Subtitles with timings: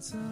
[0.00, 0.29] Ditzach,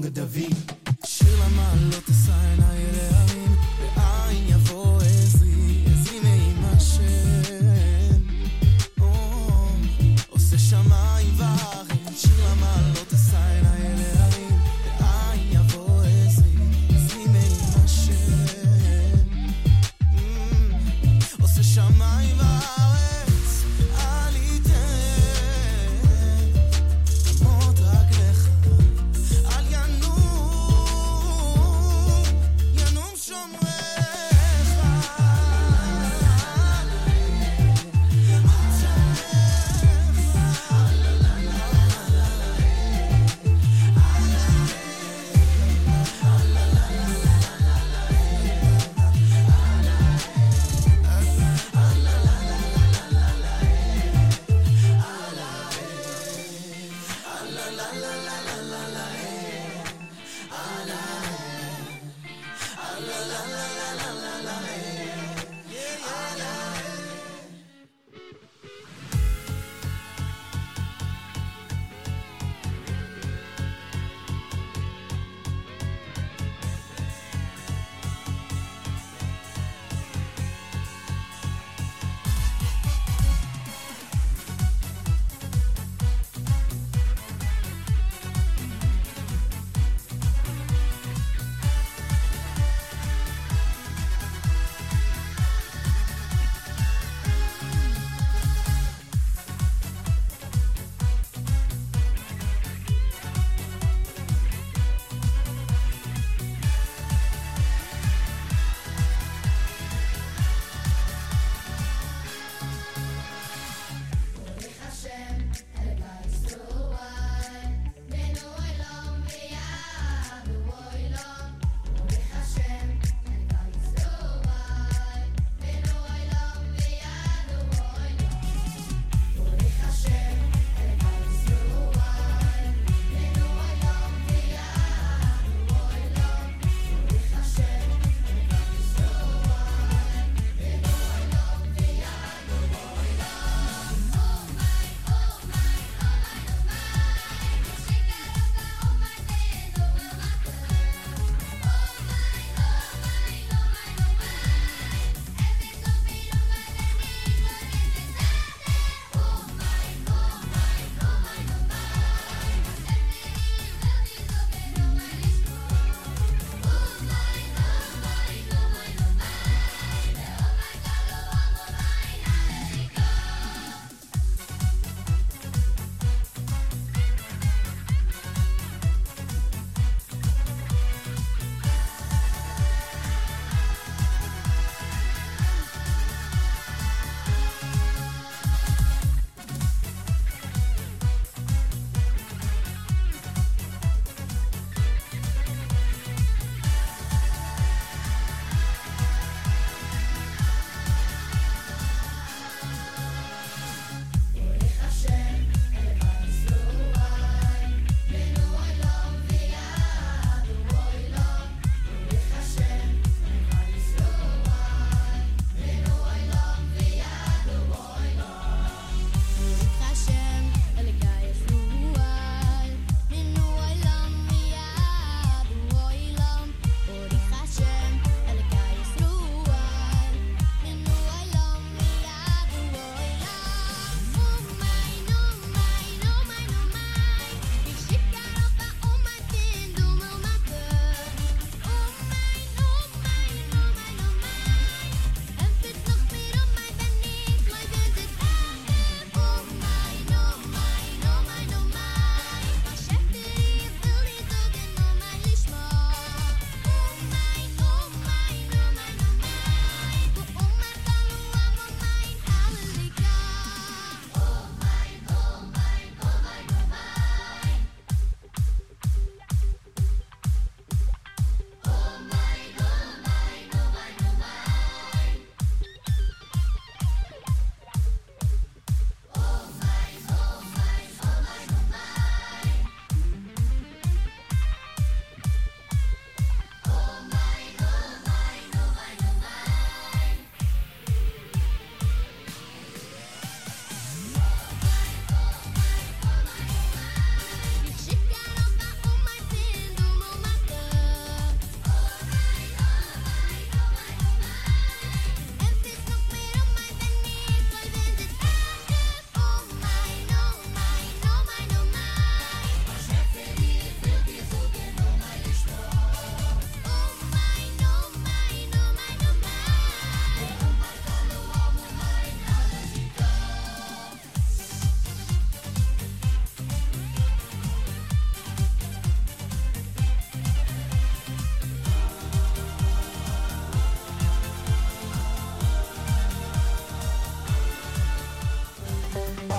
[0.00, 0.56] the song of David.
[1.04, 3.29] שיר למעלות אשא עיני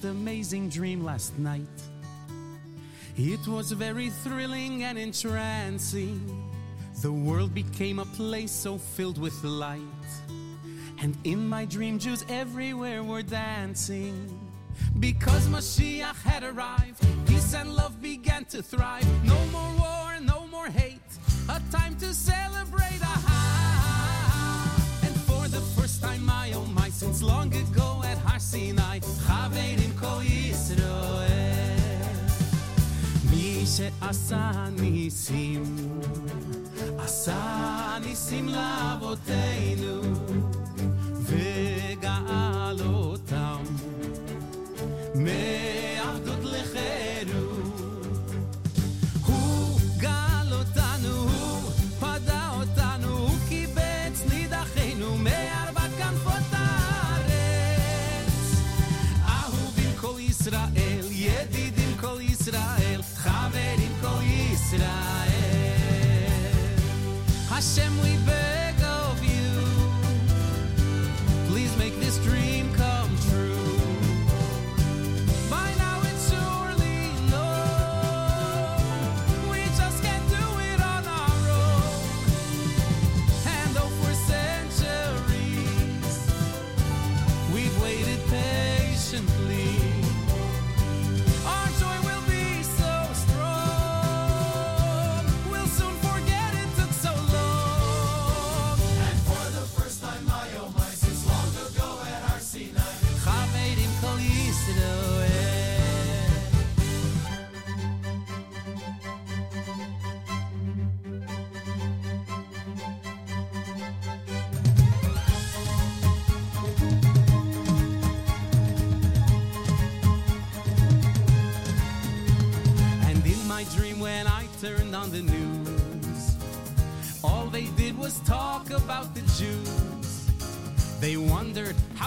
[0.00, 1.78] most amazing dream last night.
[3.16, 6.20] It was very thrilling and entrancing.
[7.02, 9.80] The world became a place so filled with light.
[11.02, 14.38] And in my dream, Jews everywhere were dancing.
[14.98, 19.06] Because Mashiach had arrived, peace and love began to thrive.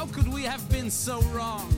[0.04, 1.73] How could we have been so wrong?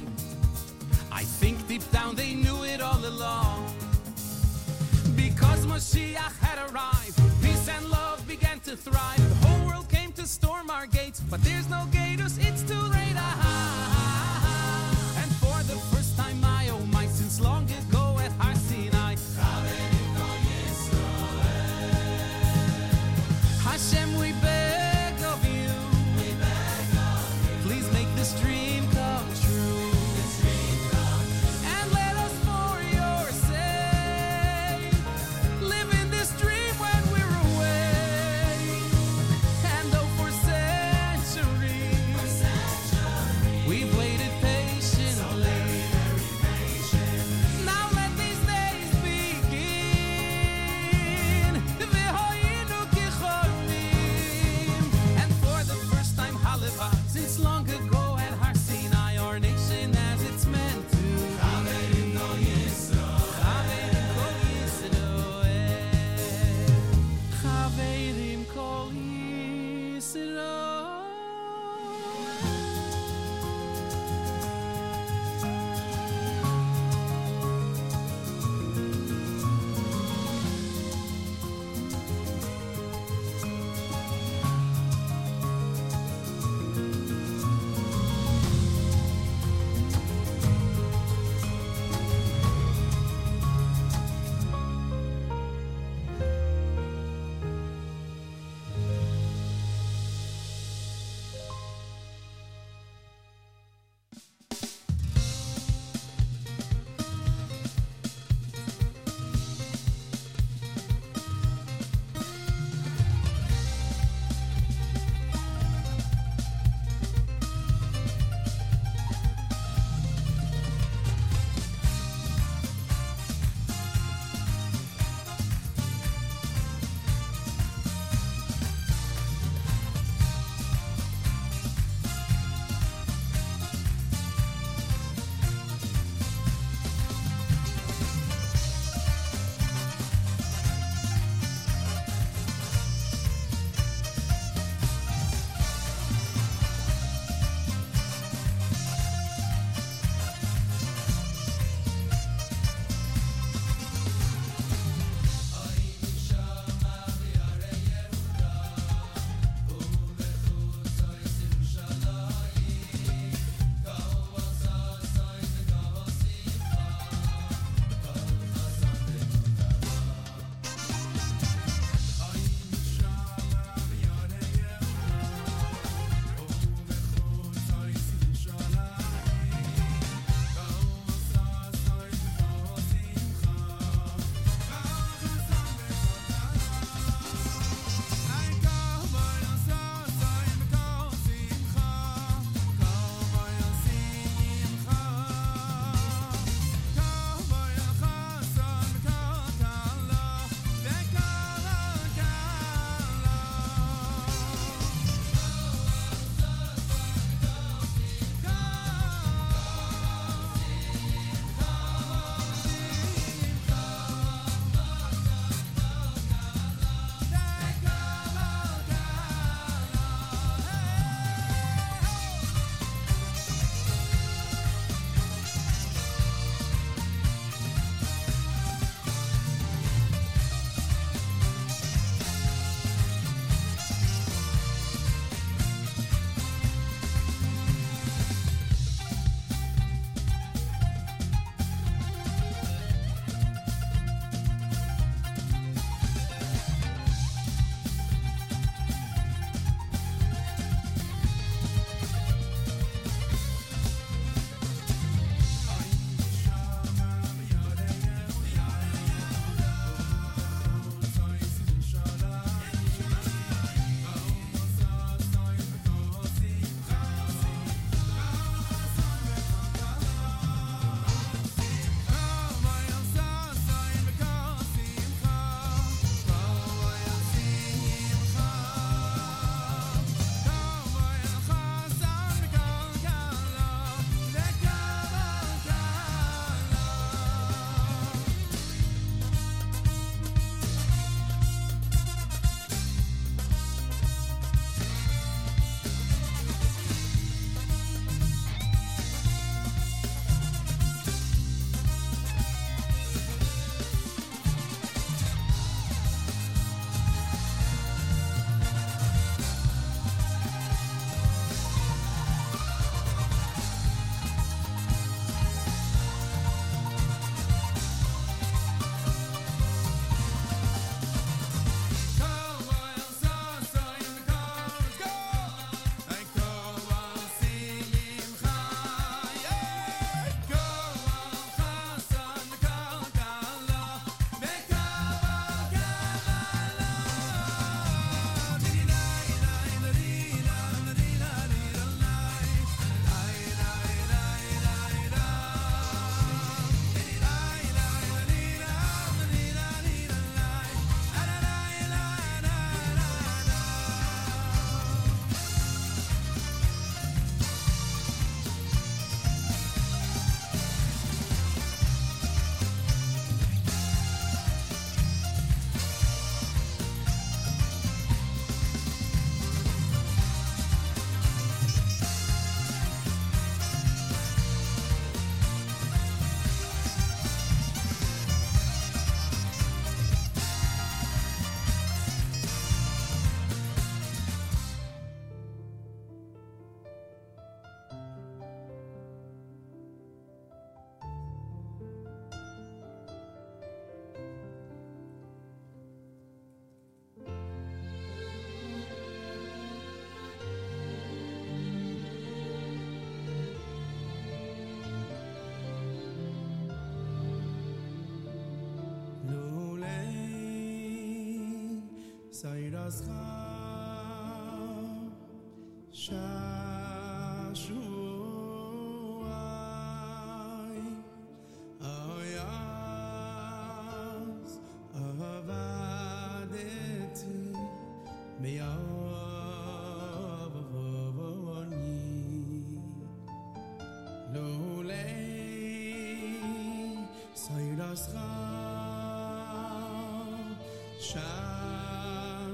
[441.08, 441.20] 杀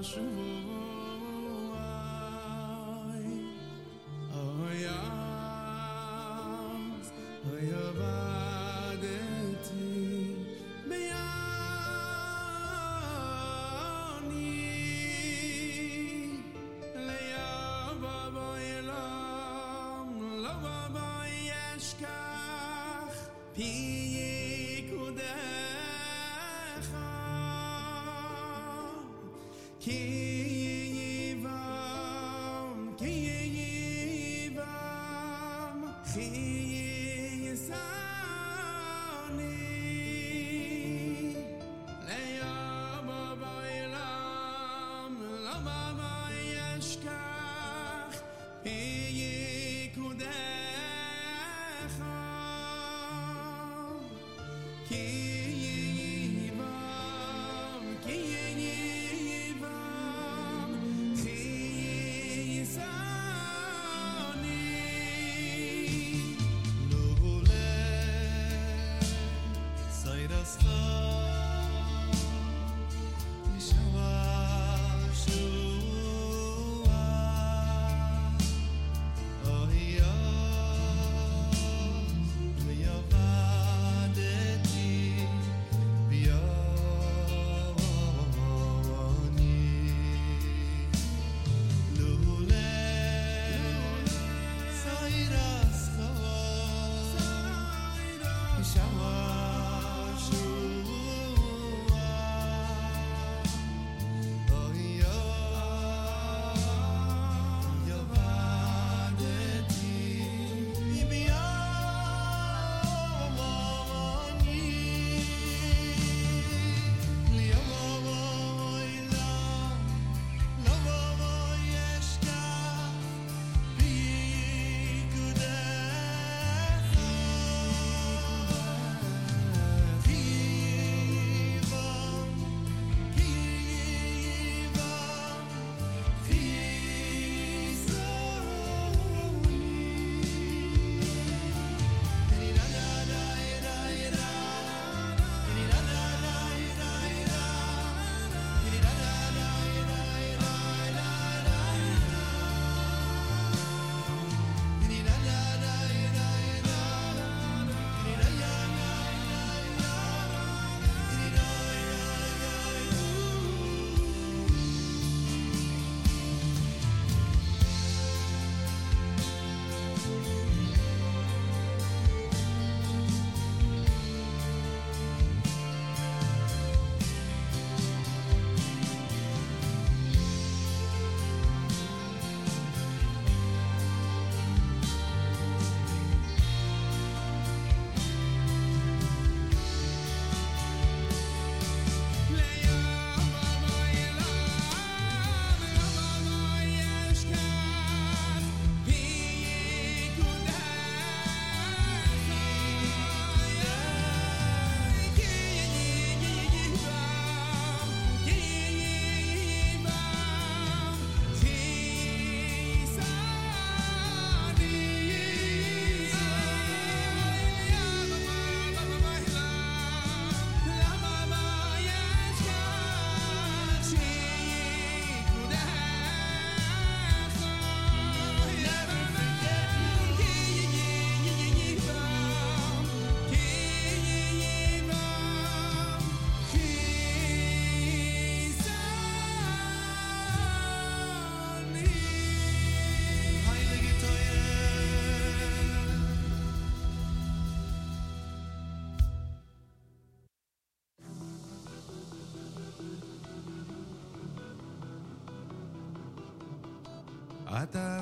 [0.03, 0.60] 是我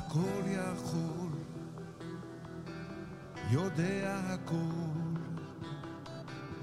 [0.09, 1.29] הכל יכול,
[3.49, 5.19] יודע הכל,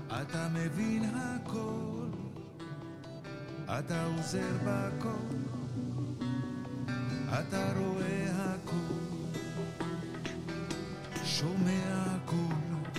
[0.08, 2.06] אתה מבין הכל,
[3.64, 5.36] אתה עוזר בכל,
[7.40, 9.38] אתה רואה הכל,
[11.24, 12.90] שומע הכל,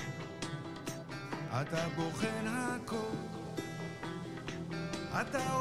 [1.61, 3.17] אתה בוחן הכל,
[5.21, 5.51] אתה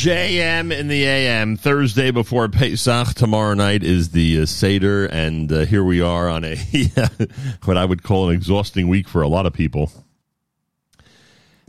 [0.00, 3.08] JM in the AM, Thursday before Pesach.
[3.08, 6.56] Tomorrow night is the uh, Seder, and uh, here we are on a
[7.64, 9.92] what I would call an exhausting week for a lot of people.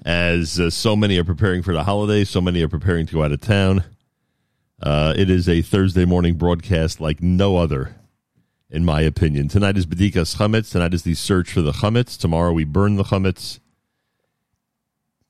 [0.05, 3.21] As uh, so many are preparing for the holidays, so many are preparing to go
[3.21, 3.83] out of town.
[4.81, 7.97] Uh, it is a Thursday morning broadcast like no other,
[8.69, 9.49] in my opinion.
[9.49, 10.71] Tonight is Bedikas Chametz.
[10.71, 12.17] Tonight is the search for the Chametz.
[12.17, 13.59] Tomorrow we burn the Chametz.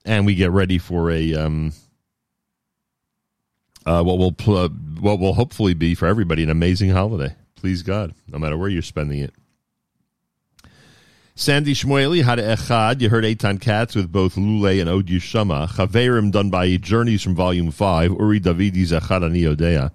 [0.05, 1.73] And we get ready for a um,
[3.85, 4.69] uh, what will pl-
[4.99, 7.35] what will hopefully be for everybody an amazing holiday.
[7.55, 9.33] Please God, no matter where you're spending it.
[11.35, 13.01] Sandy Shmueli had Echad.
[13.01, 15.67] You heard Eitan Katz with both Lule and Od Yishama.
[15.69, 18.11] Chaverim done by Journeys from Volume 5.
[18.11, 19.91] Uri Davidi's Echad Ani Odea.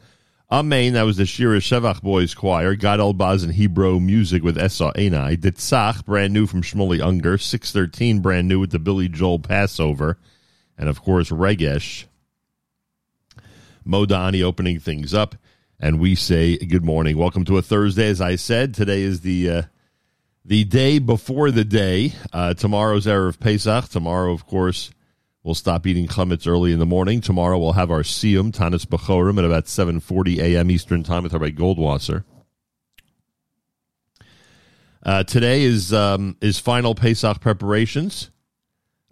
[0.51, 2.74] Amen, that was the Shira Shevach Boys Choir.
[2.76, 5.37] Gad Elbaz and Hebrew Music with Esa Enai.
[5.37, 7.37] Ditzach, brand new from Shmuley Unger.
[7.37, 10.18] 613, brand new with the Billy Joel Passover.
[10.78, 12.05] And of course, Regesh.
[13.87, 15.37] Modani opening things up.
[15.78, 17.18] And we say good morning.
[17.18, 18.09] Welcome to a Thursday.
[18.09, 19.62] As I said, today is the uh,
[20.45, 22.14] the day before the day.
[22.32, 23.89] Uh, tomorrow's of Pesach.
[23.89, 24.91] Tomorrow, of course,
[25.43, 27.20] we'll stop eating chametz early in the morning.
[27.20, 30.70] Tomorrow we'll have our siyum, Tanis Bechorim, at about 7.40 a.m.
[30.70, 32.24] Eastern Time with Rabbi Goldwasser.
[35.03, 38.30] Uh, today is um, is final Pesach preparations,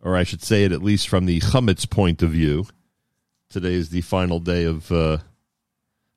[0.02, 2.66] or I should say it at least from the chametz point of view.
[3.54, 5.18] Today is the final day of uh,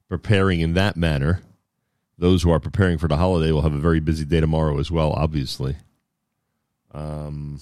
[0.09, 1.43] preparing in that manner.
[2.17, 4.89] Those who are preparing for the holiday will have a very busy day tomorrow as
[4.89, 5.75] well, obviously.
[6.95, 7.59] Um,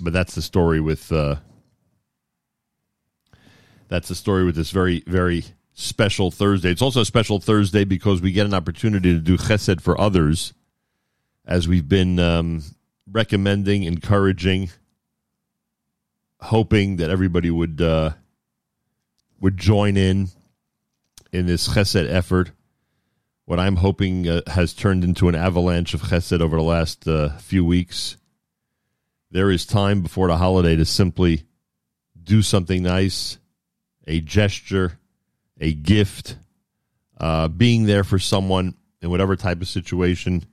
[0.00, 1.36] but that's the story with uh,
[3.86, 5.44] that's the story with this very very
[5.74, 6.72] special Thursday.
[6.72, 10.54] It's also a special Thursday because we get an opportunity to do chesed for others
[11.46, 12.64] as we've been um,
[13.08, 14.70] recommending, encouraging,
[16.40, 18.10] hoping that everybody would uh,
[19.40, 20.28] would join in
[21.32, 22.52] in this chesed effort.
[23.46, 27.30] What I'm hoping uh, has turned into an avalanche of chesed over the last uh,
[27.38, 28.16] few weeks.
[29.30, 31.44] There is time before the holiday to simply
[32.22, 33.38] do something nice,
[34.06, 34.98] a gesture,
[35.60, 36.36] a gift,
[37.18, 40.44] uh, being there for someone in whatever type of situation,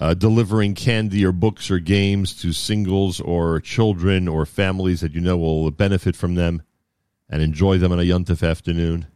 [0.00, 5.20] uh, delivering candy or books or games to singles or children or families that you
[5.20, 6.62] know will benefit from them
[7.30, 9.06] and enjoy them on a Yuntif afternoon.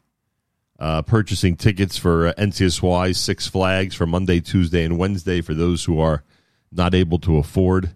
[0.78, 5.84] Uh, purchasing tickets for uh, NCSY Six Flags for Monday, Tuesday, and Wednesday for those
[5.84, 6.24] who are
[6.72, 7.94] not able to afford.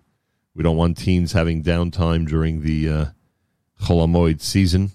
[0.55, 3.05] We don't want teens having downtime during the uh,
[3.81, 4.91] Chol Hamoed season.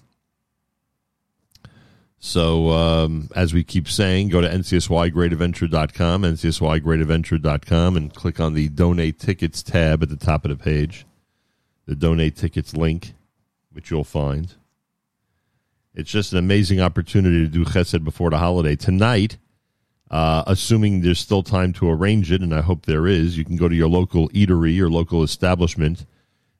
[2.18, 9.18] So, um, as we keep saying, go to ncsygreatadventure.com, ncsygreatadventure.com, and click on the Donate
[9.18, 11.04] Tickets tab at the top of the page,
[11.84, 13.12] the Donate Tickets link,
[13.72, 14.54] which you'll find.
[15.94, 18.74] It's just an amazing opportunity to do chesed before the holiday.
[18.74, 19.38] Tonight,
[20.10, 23.56] uh, assuming there's still time to arrange it, and I hope there is, you can
[23.56, 26.04] go to your local eatery or local establishment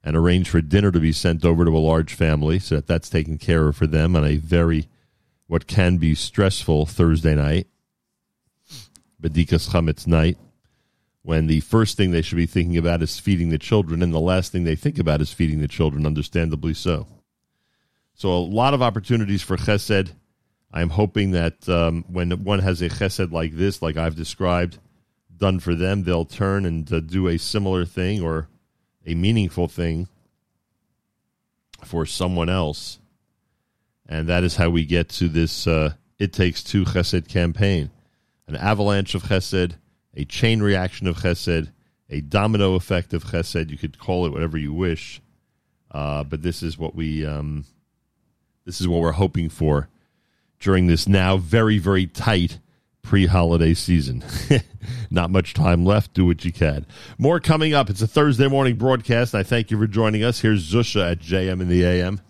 [0.05, 3.09] and arrange for dinner to be sent over to a large family so that that's
[3.09, 4.89] taken care of for them on a very
[5.47, 7.67] what can be stressful Thursday night,
[9.21, 10.39] Bedikas Chametz night,
[11.23, 14.21] when the first thing they should be thinking about is feeding the children, and the
[14.21, 17.07] last thing they think about is feeding the children, understandably so.
[18.15, 20.13] So, a lot of opportunities for chesed.
[20.73, 24.79] I'm hoping that um, when one has a chesed like this, like I've described,
[25.37, 28.49] done for them, they'll turn and uh, do a similar thing or
[29.07, 30.09] a meaningful thing
[31.85, 32.99] for someone else.
[34.09, 37.91] And that is how we get to this uh, It Takes Two Chesed campaign.
[38.47, 39.75] An avalanche of Chesed,
[40.15, 41.71] a chain reaction of Chesed,
[42.11, 43.71] a domino effect of Chesed.
[43.71, 45.21] You could call it whatever you wish.
[45.91, 47.65] Uh, but this is what we um,
[48.65, 49.89] this is what we're hoping for
[50.59, 52.59] during this now very, very tight
[53.03, 54.25] pre-holiday season.
[55.11, 56.15] Not much time left.
[56.15, 56.87] Do what you can.
[57.19, 57.91] More coming up.
[57.91, 59.35] It's a Thursday morning broadcast.
[59.35, 60.41] I thank you for joining us.
[60.41, 62.21] Here's Zusha at JM in the AM.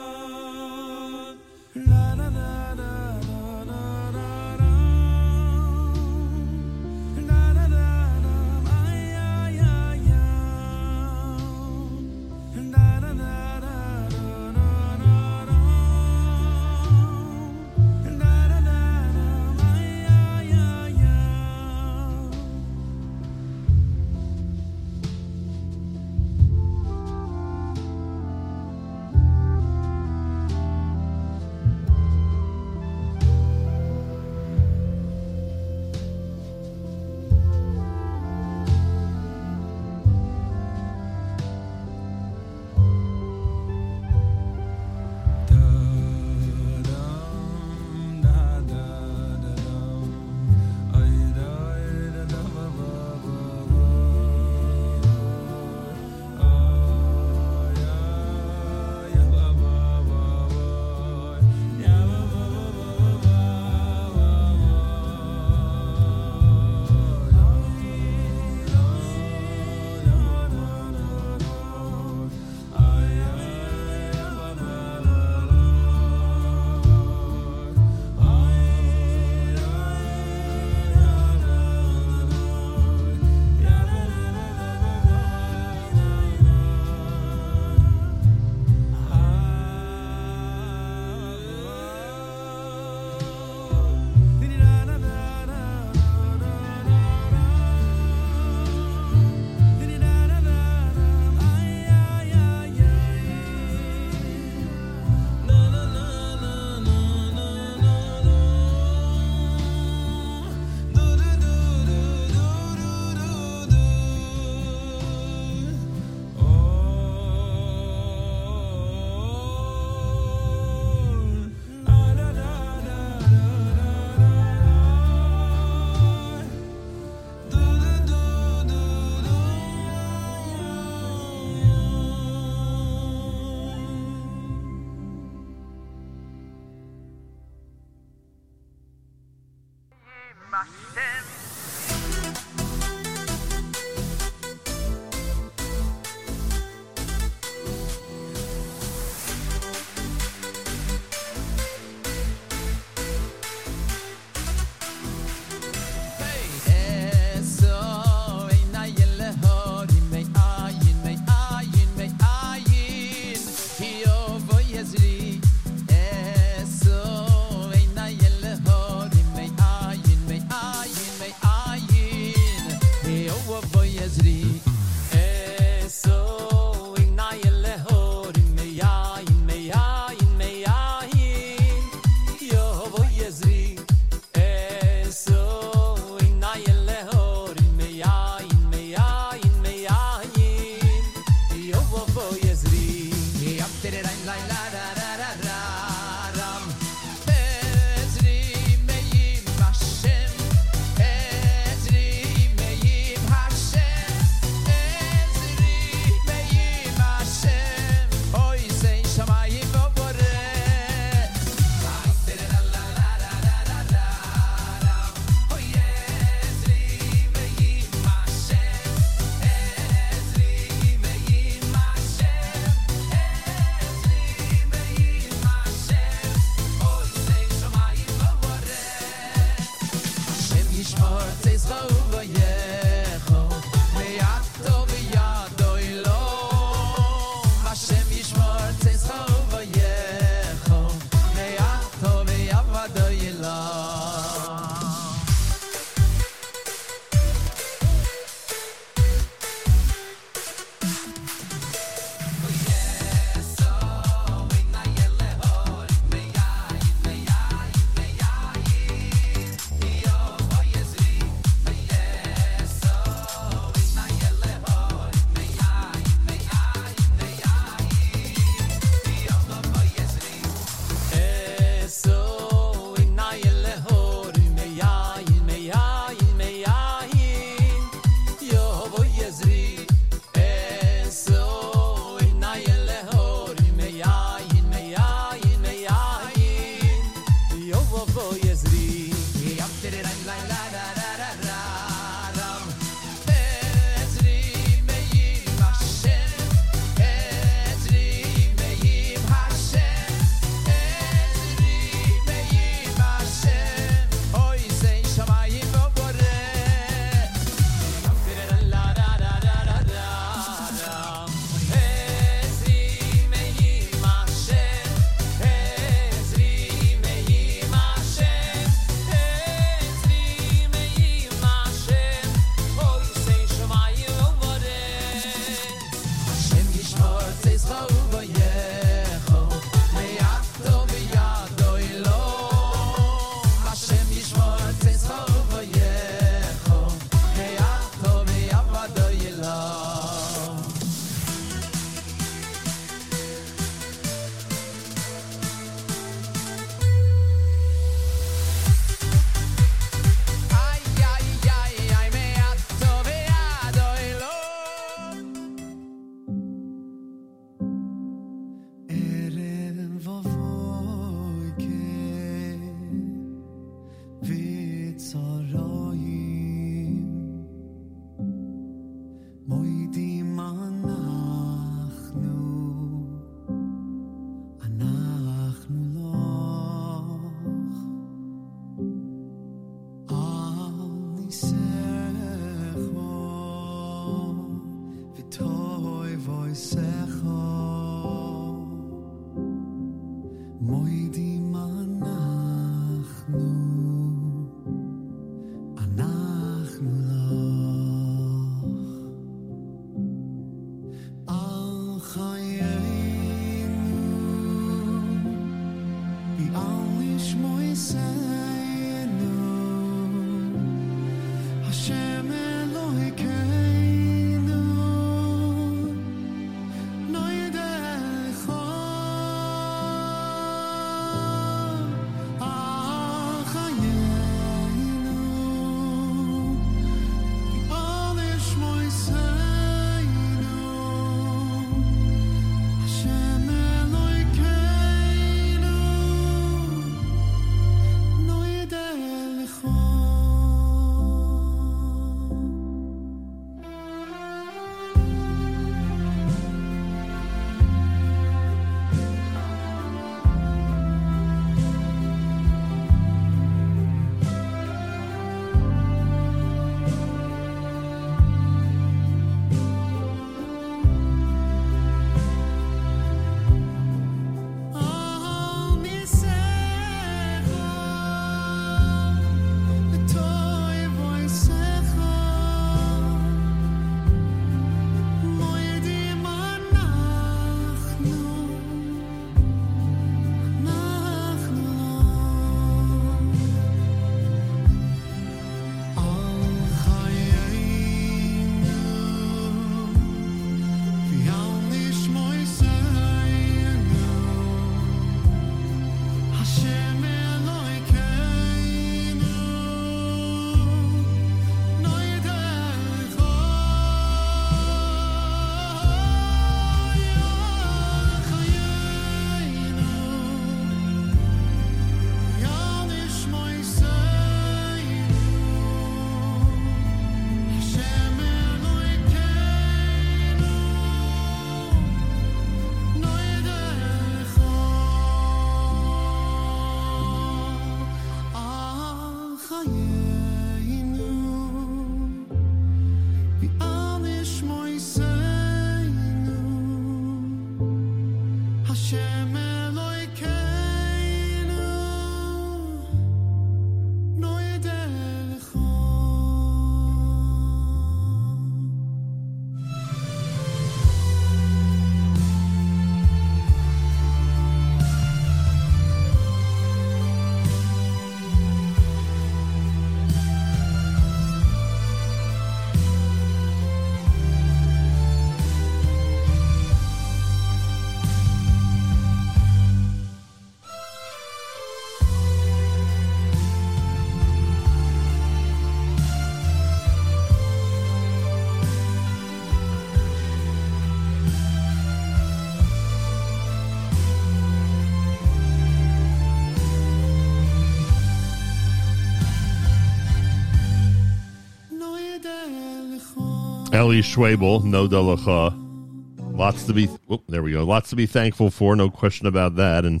[593.74, 596.36] Eli Schwebel, Nodeh Lecha.
[596.36, 596.88] Lots to be.
[597.28, 597.64] There we go.
[597.64, 598.76] Lots to be thankful for.
[598.76, 599.84] No question about that.
[599.84, 600.00] And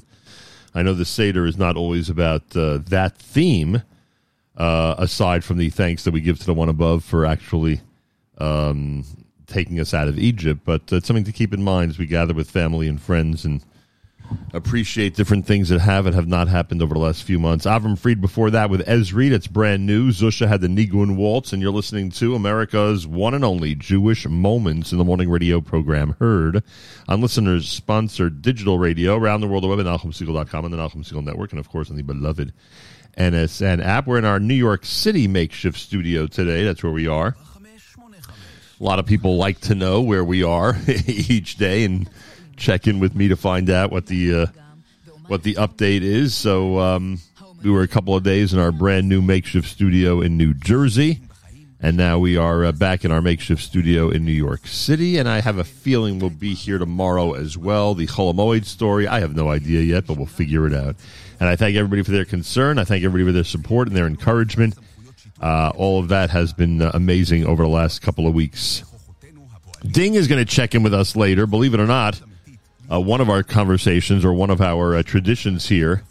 [0.76, 3.82] I know the seder is not always about uh, that theme.
[4.56, 7.80] Uh, aside from the thanks that we give to the one above for actually
[8.38, 9.04] um,
[9.48, 12.32] taking us out of Egypt, but it's something to keep in mind as we gather
[12.32, 13.64] with family and friends and
[14.52, 17.66] appreciate different things that have and have not happened over the last few months.
[17.66, 20.10] Avram Fried before that with Esri, that's brand new.
[20.10, 24.92] Zusha had the Nigun Waltz, and you're listening to America's one and only Jewish Moments
[24.92, 26.62] in the Morning Radio program, heard
[27.08, 31.04] on listeners sponsored digital radio around the world, the web at NachumSegal.com and the Nachum
[31.04, 32.52] Segal Network, and of course on the beloved
[33.18, 34.06] NSN app.
[34.06, 36.64] We're in our New York City makeshift studio today.
[36.64, 37.36] That's where we are.
[38.80, 42.10] A lot of people like to know where we are each day and
[42.56, 44.46] check in with me to find out what the uh,
[45.26, 46.34] what the update is.
[46.34, 47.20] So um,
[47.62, 51.20] we were a couple of days in our brand new makeshift studio in New Jersey,
[51.80, 55.18] and now we are uh, back in our makeshift studio in New York City.
[55.18, 57.94] And I have a feeling we'll be here tomorrow as well.
[57.94, 60.96] The Chol Hamoed story, I have no idea yet, but we'll figure it out.
[61.40, 62.78] And I thank everybody for their concern.
[62.78, 64.76] I thank everybody for their support and their encouragement.
[65.40, 68.84] Uh, all of that has been uh, amazing over the last couple of weeks.
[69.86, 71.46] Ding is going to check in with us later.
[71.46, 72.20] Believe it or not,
[72.90, 76.02] uh, one of our conversations or one of our uh, traditions here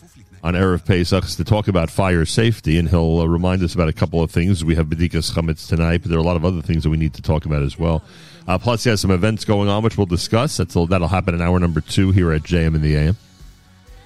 [0.43, 3.87] on Erev Pesach is to talk about fire safety, and he'll uh, remind us about
[3.87, 4.65] a couple of things.
[4.65, 6.97] We have Bedikas Chametz tonight, but there are a lot of other things that we
[6.97, 8.03] need to talk about as well.
[8.45, 10.57] Uh, plus, he has some events going on, which we'll discuss.
[10.57, 13.17] That's that'll happen in hour number two here at JM in the AM.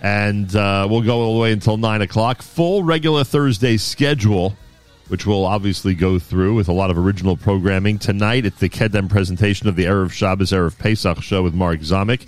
[0.02, 2.44] And uh, we'll go all the way until 9 o'clock.
[2.44, 4.56] Full regular Thursday schedule,
[5.08, 7.98] which we'll obviously go through with a lot of original programming.
[7.98, 12.28] Tonight, it's the Kedem presentation of the Erev Shabbos, Erev Pesach show with Mark Zamek.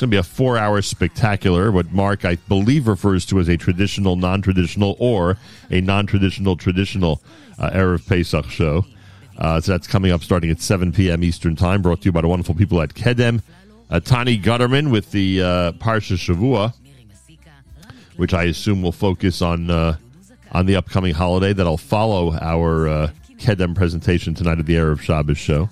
[0.00, 3.48] It's going to be a four hour spectacular, what Mark, I believe, refers to as
[3.50, 5.36] a traditional, non traditional, or
[5.70, 7.20] a non traditional, traditional
[7.58, 8.86] uh, Erev Pesach show.
[9.36, 11.22] Uh, so that's coming up starting at 7 p.m.
[11.22, 13.42] Eastern Time, brought to you by the wonderful people at Kedem.
[13.90, 16.72] Uh, Tani Gutterman with the uh, Parsha Shavua,
[18.16, 19.98] which I assume will focus on uh,
[20.52, 25.36] on the upcoming holiday that'll follow our uh, Kedem presentation tonight at the Erev Shabbos
[25.36, 25.68] show.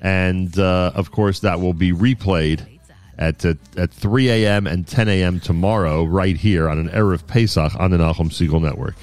[0.00, 2.66] And, uh, of course, that will be replayed
[3.18, 4.66] at uh, at 3 a.m.
[4.66, 5.40] and 10 a.m.
[5.40, 8.96] tomorrow, right here on an Erev Pesach on the Nachum Segal Network.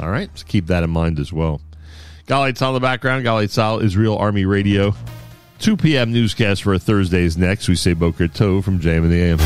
[0.00, 1.60] All right, so keep that in mind as well.
[2.26, 4.94] Galatz in the background, Galatz Israel Army Radio.
[5.58, 6.12] 2 p.m.
[6.12, 7.68] newscast for Thursdays next.
[7.68, 9.40] We say Boker Tov from JM in the AM.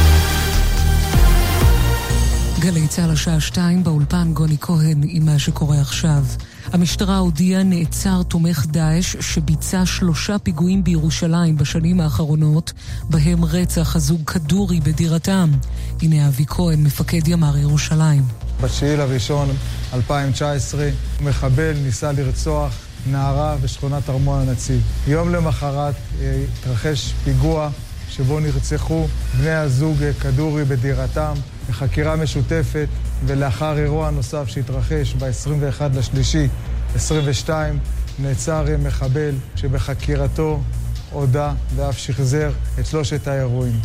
[2.61, 6.25] גלי צה"ל השעה 2 באולפן גוני כהן עם מה שקורה עכשיו.
[6.73, 12.73] המשטרה הודיעה נעצר תומך דאעש שביצע שלושה פיגועים בירושלים בשנים האחרונות,
[13.11, 15.51] בהם רצח הזוג כדורי בדירתם.
[16.03, 18.23] הנה אבי כהן, מפקד ימ"ר ירושלים.
[18.61, 19.49] בתשיעי לראשון
[19.95, 20.89] 2019,
[21.21, 22.75] מחבל ניסה לרצוח
[23.07, 24.83] נערה בשכונת ארמון הנציב.
[25.07, 27.71] יום למחרת אה, התרחש פיגוע
[28.11, 29.07] שבו נרצחו
[29.39, 31.35] בני הזוג אה, כדורי בדירתם
[31.69, 32.89] בחקירה משותפת
[33.27, 36.49] ולאחר אירוע נוסף שהתרחש ב-21 לשלישי
[36.95, 37.79] 22
[38.19, 40.61] נעצר מחבל שבחקירתו
[41.11, 43.81] הודה ואף שחזר את שלושת האירועים.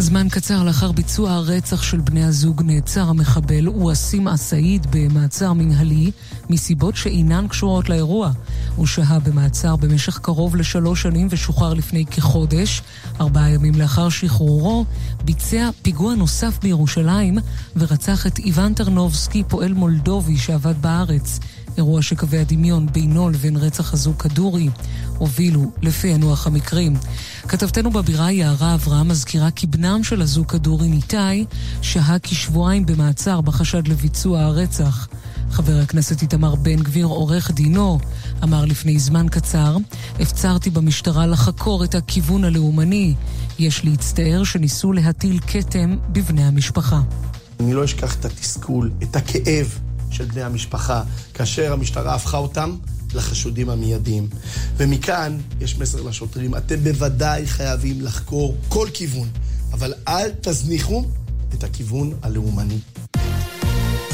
[0.00, 6.10] זמן קצר לאחר ביצוע הרצח של בני הזוג נעצר המחבל ווסים א-סעיד במעצר מנהלי
[6.50, 8.30] מסיבות שאינן קשורות לאירוע.
[8.76, 12.82] הוא שהה במעצר במשך קרוב לשלוש שנים ושוחרר לפני כחודש.
[13.20, 14.84] ארבעה ימים לאחר שחרורו
[15.24, 17.38] ביצע פיגוע נוסף בירושלים
[17.76, 21.38] ורצח את איוון טרנובסקי, פועל מולדובי שעבד בארץ.
[21.80, 24.68] אירוע שקווי הדמיון בינו לבין רצח הזוג כדורי
[25.18, 26.96] הובילו לפענוח המקרים.
[27.48, 31.44] כתבתנו בבירה יערה אברהם מזכירה כי בנם של הזוג כדורי ניתאי
[31.82, 35.08] שהה כשבועיים במעצר בחשד לביצוע הרצח.
[35.50, 37.98] חבר הכנסת איתמר בן גביר, עורך דינו,
[38.42, 39.76] אמר לפני זמן קצר,
[40.20, 43.14] הפצרתי במשטרה לחקור את הכיוון הלאומני.
[43.58, 47.00] יש להצטער שניסו להטיל כתם בבני המשפחה.
[47.60, 49.78] אני לא אשכח את התסכול, את הכאב
[50.10, 51.02] של בני המשפחה,
[51.34, 52.76] כאשר המשטרה הפכה אותם
[53.14, 54.28] לחשודים המיידיים.
[54.76, 59.28] ומכאן יש מסר לשוטרים, אתם בוודאי חייבים לחקור כל כיוון,
[59.72, 61.04] אבל אל תזניחו
[61.54, 62.78] את הכיוון הלאומני.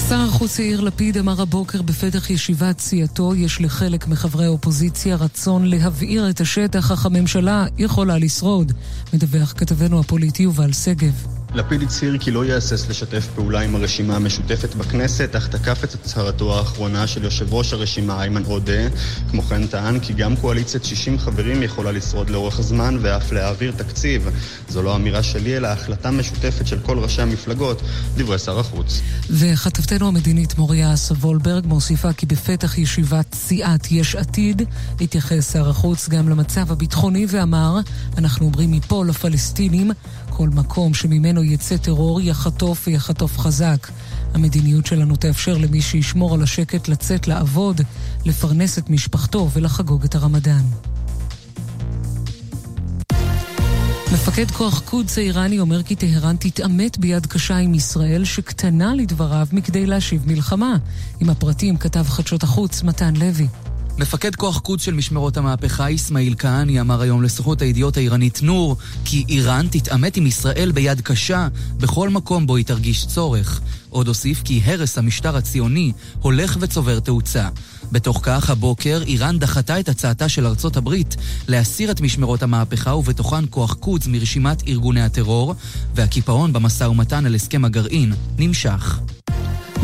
[0.09, 6.31] שר החוץ יאיר לפיד אמר הבוקר בפתח ישיבת סיעתו, יש לחלק מחברי האופוזיציה רצון להבעיר
[6.31, 8.73] את השטח, אך הממשלה יכולה לשרוד.
[9.13, 11.36] מדווח כתבנו הפוליטי יובל שגב.
[11.55, 16.59] לפיד הצהיר כי לא יהסס לשתף פעולה עם הרשימה המשותפת בכנסת, אך תקף את הצהרתו
[16.59, 18.89] האחרונה של יושב ראש הרשימה איימן עודה.
[19.31, 24.29] כמו כן טען כי גם קואליציית 60 חברים יכולה לשרוד לאורך זמן ואף להעביר תקציב.
[24.69, 27.83] זו לא אמירה שלי, אלא החלטה משותפת של כל ראשי המפלגות,
[28.17, 29.01] דברי שר החוץ.
[29.31, 34.63] וכתבתנו המדינית מוריה סבולברג מוסיפה כי בפתח ישיבת סיעת יש עתיד
[35.01, 37.81] התייחס שר החוץ גם למצב הביטחוני ואמר,
[38.19, 39.91] אנחנו אומרים מפה לפלסטינים,
[40.37, 43.89] כל מקום שממנו יצא טרור יחטוף ויחטוף חזק.
[44.34, 47.80] המדיניות שלנו תאפשר למי שישמור על השקט לצאת לעבוד,
[48.24, 50.62] לפרנס את משפחתו ולחגוג את הרמדאן.
[54.12, 59.87] מפקד כוח קודס האיראני אומר כי טהרן תתעמת ביד קשה עם ישראל שקטנה לדבריו מכדי
[59.87, 60.76] להשיב מלחמה.
[61.20, 63.49] עם הפרטים כתב חדשות החוץ מתן לוי.
[63.99, 69.25] מפקד כוח קודס של משמרות המהפכה, אסמאעיל כהני, אמר היום לסוכנות הידיעות האיראנית נור כי
[69.29, 73.61] איראן תתעמת עם ישראל ביד קשה בכל מקום בו היא תרגיש צורך.
[73.91, 77.49] עוד הוסיף כי הרס המשטר הציוני הולך וצובר תאוצה.
[77.93, 81.17] בתוך כך, הבוקר איראן דחתה את הצעתה של ארצות הברית
[81.49, 85.55] להסיר את משמרות המהפכה ובתוכן כוח קודס מרשימת ארגוני הטרור,
[85.95, 89.01] והקיפאון במשא ומתן על הסכם הגרעין נמשך.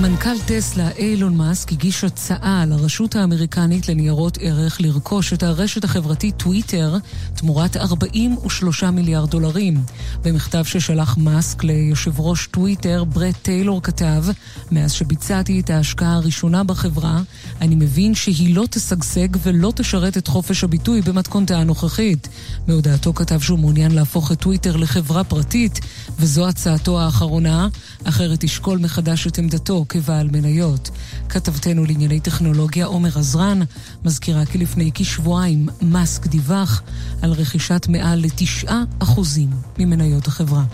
[0.01, 6.97] מנכ"ל טסלה אילון מאסק הגיש הצעה לרשות האמריקנית לניירות ערך לרכוש את הרשת החברתית טוויטר
[7.34, 9.82] תמורת 43 מיליארד דולרים.
[10.22, 14.24] במכתב ששלח מאסק ליושב ראש טוויטר, ברט טיילור כתב,
[14.70, 17.20] מאז שביצעתי את ההשקעה הראשונה בחברה,
[17.61, 22.28] אני מבין שהיא לא תשגשג ולא תשרת את חופש הביטוי במתכונתה הנוכחית.
[22.66, 25.80] בהודעתו כתב שהוא מעוניין להפוך את טוויטר לחברה פרטית,
[26.18, 27.68] וזו הצעתו האחרונה.
[28.05, 30.90] אחרת תשקול מחדש את עמדתו כבעל מניות.
[31.28, 33.61] כתבתנו לענייני טכנולוגיה עומר עזרן
[34.05, 36.82] מזכירה כי לפני כשבועיים מאסק דיווח
[37.22, 40.64] על רכישת מעל לתשעה אחוזים ממניות החברה.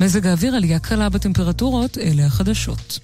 [0.00, 2.98] מזג האוויר עלייה קלה בטמפרטורות, אלה החדשות.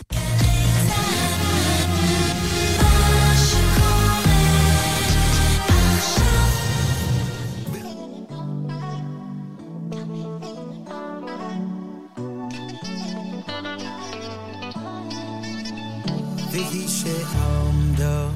[16.59, 18.27] והיא שעמדה,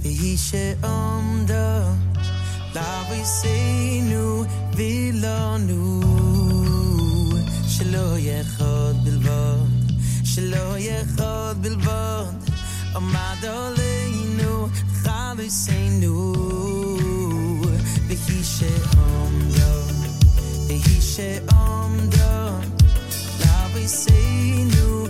[0.00, 1.92] והיא שעמדה,
[2.74, 4.44] לאביסנו
[4.76, 6.00] ולנו,
[7.68, 9.56] שלא יהיה אחד בלבד,
[10.24, 12.24] שלא יהיה אחד בלבד,
[12.96, 14.68] עמד עלינו
[15.02, 16.34] חלוסינו,
[18.06, 19.72] והיא שעמדה,
[20.66, 22.58] והיא שעמדה,
[23.40, 25.06] לאביסנו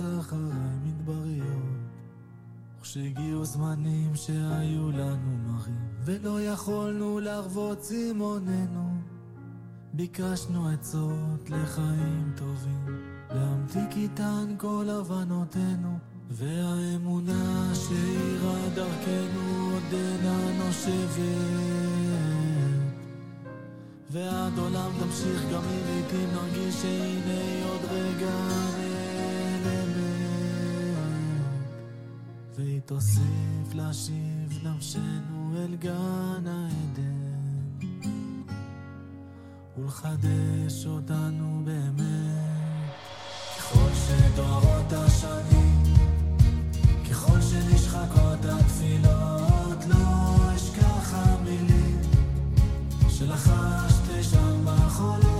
[0.00, 1.46] הלכת אחריי מדבריות.
[2.80, 8.90] וכשהגיעו זמנים שהיו לנו מרים, ולא יכולנו להרוות צימוננו,
[9.92, 12.86] ביקשנו עצות לחיים טובים,
[13.30, 15.98] להמתיק איתן כל הבנותינו,
[16.30, 21.96] והאמונה שהאירה דרכנו עודנה נושבת.
[24.10, 28.95] ועד עולם תמשיך גם אם לעיתים נרגיש שהנה עוד רגע
[32.86, 37.86] תוסיף להשיב נפשנו אל גן העדן,
[39.78, 42.90] ולחדש אותנו באמת.
[43.58, 45.82] ככל שדורות השנים,
[47.10, 52.00] ככל שנשחקות התפילות, לא אשכח המילים
[53.08, 55.35] שלחשתי שם בחולות,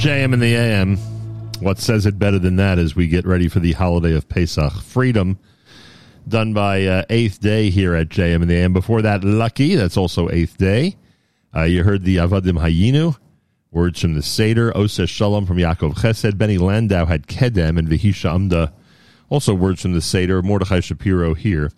[0.00, 0.96] JM in the AM.
[1.60, 4.72] What says it better than that as we get ready for the holiday of Pesach?
[4.80, 5.38] Freedom,
[6.26, 8.72] done by uh, Eighth Day here at JM in the AM.
[8.72, 10.96] Before that, Lucky, that's also Eighth Day.
[11.54, 13.14] Uh, you heard the Avadim Hayinu,
[13.72, 16.38] words from the Seder, Ose Shalom from Yaakov Chesed.
[16.38, 18.72] Benny Landau had Kedem and Vihisha Amda,
[19.28, 20.40] also words from the Seder.
[20.40, 21.72] Mordechai Shapiro here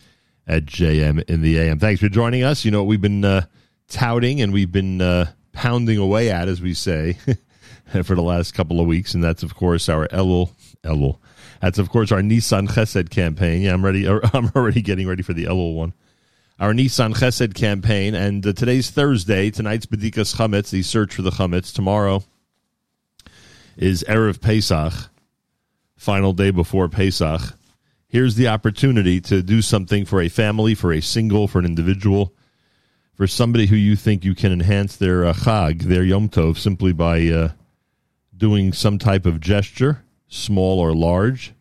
[0.47, 1.81] at JM in the AM.
[1.81, 2.65] Thanks for joining us.
[2.65, 3.47] You know what we've been uh,
[3.89, 7.19] touting and we've been uh, pounding away at, as we say,
[8.05, 10.51] for the last couple of weeks, and that's of course our Elul
[10.85, 11.19] Elul.
[11.61, 13.63] That's of course our Nissan Chesed campaign.
[13.63, 14.09] Yeah, I'm ready.
[14.33, 15.93] I'm already getting ready for the Elul one.
[16.59, 19.51] Our Nissan Chesed campaign, and uh, today's Thursday.
[19.51, 21.75] Tonight's Bedikas Chametz, the search for the Chametz.
[21.75, 22.25] Tomorrow
[23.77, 24.93] is erev Pesach,
[25.97, 27.41] final day before Pesach.
[28.09, 32.35] Here's the opportunity to do something for a family, for a single, for an individual,
[33.15, 36.93] for somebody who you think you can enhance their uh, Chag, their Yom Tov, simply
[36.93, 37.49] by uh,
[38.43, 41.55] doing some type of gesture, small or large,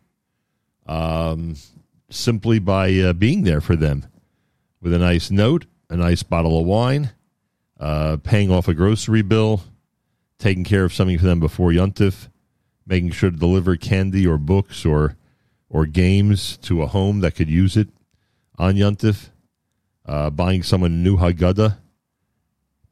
[0.86, 1.54] um,
[2.10, 4.04] simply by uh, being there for them
[4.80, 7.12] with a nice note, a nice bottle of wine,
[7.78, 9.62] uh, paying off a grocery bill,
[10.40, 12.28] taking care of something for them before Yontif,
[12.84, 15.16] making sure to deliver candy or books or
[15.70, 17.90] or games to a home that could use it
[18.58, 19.28] on Yontif,
[20.04, 21.78] uh, buying someone a new Haggadah,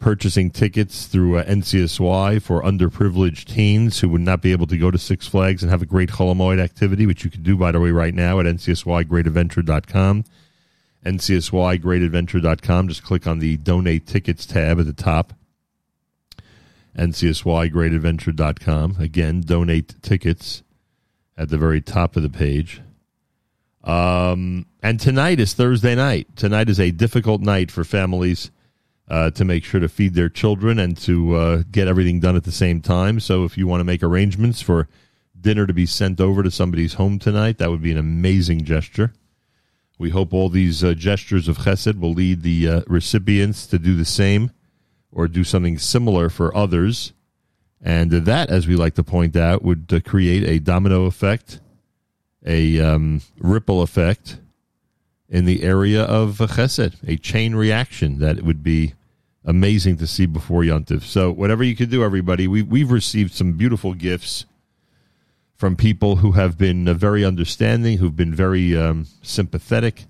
[0.01, 4.91] purchasing tickets through uh, NCSY for underprivileged teens who would not be able to go
[4.91, 7.71] to Six Flags and have a great Chol Hamoed activity, which you can do, by
[7.71, 10.25] the way, right now at ncsygreatadventure.com.
[11.05, 12.89] NCSYGreatAdventure.com.
[12.89, 15.35] Just click on the Donate Tickets tab at the top.
[16.97, 18.97] NCSYGreatAdventure.com.
[18.99, 20.63] Again, donate tickets
[21.37, 22.83] at the very top of the page.
[23.85, 26.27] Um, and tonight is Thursday night.
[26.37, 28.51] Tonight is a difficult night for families
[29.11, 32.45] uh, to make sure to feed their children and to uh, get everything done at
[32.45, 33.19] the same time.
[33.19, 34.89] So if you want to make arrangements for
[35.39, 39.13] dinner to be sent over to somebody's home tonight, that would be an amazing gesture.
[39.99, 43.97] We hope all these uh, gestures of chesed will lead the uh, recipients to do
[43.97, 44.53] the same
[45.11, 47.13] or do something similar for others.
[47.83, 51.61] And that, as we like to point out, would uh, create a domino effect,
[52.47, 54.39] a um, ripple effect
[55.29, 58.95] in the area of chesed, a chain reaction that would be
[59.45, 61.03] amazing to see before Yontif.
[61.03, 64.47] So, whatever you could do, everybody, we, we've received some beautiful gifts
[65.57, 70.07] from people who have been uh, very understanding, who've been very um, sympathetic,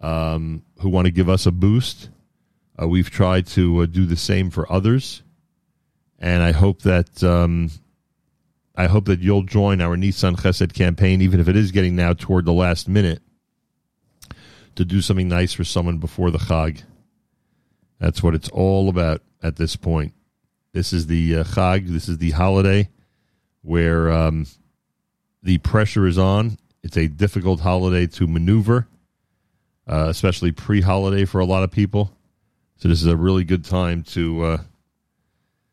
[0.00, 2.10] um, who want to give us a boost.
[2.80, 5.22] Uh, we've tried to uh, do the same for others,
[6.18, 7.70] and I hope that um,
[8.74, 12.12] I hope that you'll join our Nissan Chesed campaign, even if it is getting now
[12.12, 13.20] toward the last minute,
[14.76, 16.82] to do something nice for someone before the Chag.
[17.98, 20.12] That's what it's all about at this point.
[20.72, 21.88] This is the uh, Chag.
[21.88, 22.88] This is the holiday
[23.62, 24.46] where um,
[25.42, 26.58] the pressure is on.
[26.82, 28.86] It's a difficult holiday to maneuver,
[29.86, 32.12] uh, especially pre-holiday for a lot of people.
[32.76, 34.58] So this is a really good time to uh,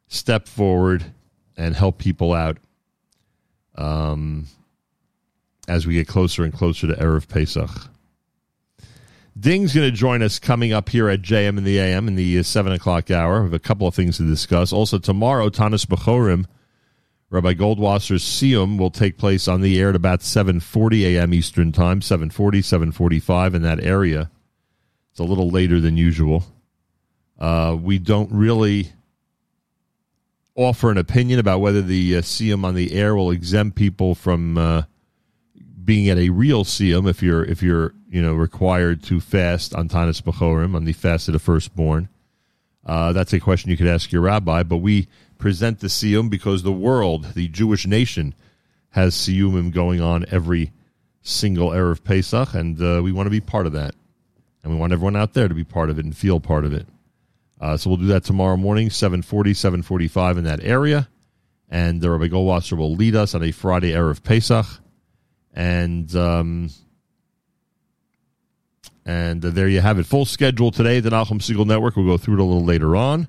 [0.07, 1.05] step forward
[1.55, 2.57] and help people out
[3.75, 4.47] um,
[5.67, 7.69] as we get closer and closer to erev Pesach.
[9.37, 12.39] Ding's going to join us coming up here at JM in the AM in the
[12.39, 13.41] uh, 7 o'clock hour.
[13.41, 14.71] We have a couple of things to discuss.
[14.71, 16.45] Also, tomorrow, Tanis Bechorim,
[17.29, 21.33] Rabbi Goldwasser's Siyum will take place on the air at about 7.40 a.m.
[21.33, 22.31] Eastern Time, 7.40,
[22.93, 24.31] 7.45 in that area.
[25.11, 26.45] It's a little later than usual.
[27.37, 28.93] Uh, we don't really
[30.55, 34.83] offer an opinion about whether the uh, on the air will exempt people from uh,
[35.85, 39.87] being at a real Siyum if you're if you're you know required to fast on
[39.87, 42.09] Tanis Bechorim on the fast of the firstborn.
[42.85, 45.07] Uh, that's a question you could ask your rabbi, but we
[45.37, 48.35] present the Siyum because the world, the Jewish nation,
[48.91, 50.71] has Siyumim going on every
[51.21, 53.95] single Erev Pesach, and uh, we want to be part of that.
[54.63, 56.73] And we want everyone out there to be part of it and feel part of
[56.73, 56.87] it.
[57.59, 61.07] Uh, so we'll do that tomorrow morning, 740, 745 in that area.
[61.69, 64.65] And the Rabbi Goldwasser will lead us on a Friday Erev Pesach.
[65.55, 66.69] And um,
[69.05, 70.05] and uh, there you have it.
[70.05, 70.99] Full schedule today.
[70.99, 71.95] The Nachum Segal Network.
[71.95, 73.27] We'll go through it a little later on.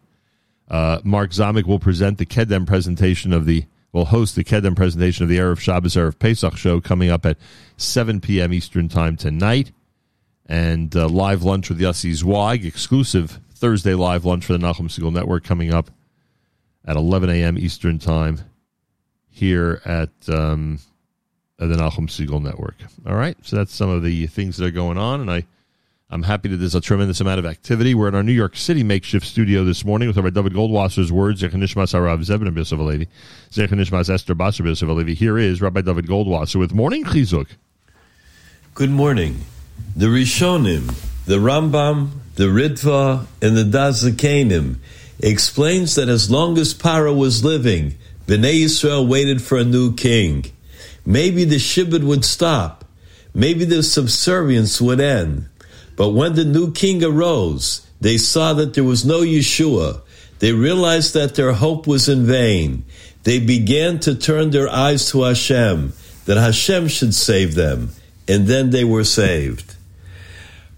[0.69, 5.23] Uh, Mark Zamek will present the Kedem presentation of the, will host the Kedem presentation
[5.23, 7.37] of the Erev Shabbos Erev Pesach show coming up at
[7.77, 8.53] 7 p.m.
[8.53, 9.73] Eastern Time tonight.
[10.47, 15.13] And uh, live lunch with Yossi Zweig, exclusive Thursday live lunch for the Nachum Segal
[15.13, 15.91] Network coming up
[16.85, 17.59] at 11 a.m.
[17.59, 18.41] Eastern Time
[19.29, 20.79] here at, um,
[21.59, 22.77] at the Nachum Segal Network.
[23.07, 25.47] All right, so that's some of the things that are going on, and I
[26.09, 27.93] I'm happy that there's a tremendous amount of activity.
[27.93, 31.43] We're in our New York City makeshift studio this morning with Rabbi David Goldwasser's words,
[31.43, 33.09] Zechon Nishmas Harav Zebin B'Yosef Alevi,
[33.51, 35.15] Zechon Nishmas Esther Basar Alevi.
[35.15, 37.49] Here is Rabbi David Goldwasser with Morning Chizuk.
[38.75, 39.41] Good morning.
[39.97, 44.77] The Rishonim, the Rambam, the Ritva, and the Dazakanim
[45.19, 47.97] explains that as long as Paro was living,
[48.29, 50.45] Bnei Yisrael waited for a new king.
[51.07, 52.85] Maybe the shibud would stop.
[53.33, 55.49] Maybe the subservience would end.
[55.95, 60.03] But when the new king arose, they saw that there was no Yeshua.
[60.41, 62.85] They realized that their hope was in vain.
[63.23, 65.93] They began to turn their eyes to Hashem,
[66.27, 67.91] that Hashem should save them,
[68.29, 69.77] and then they were saved.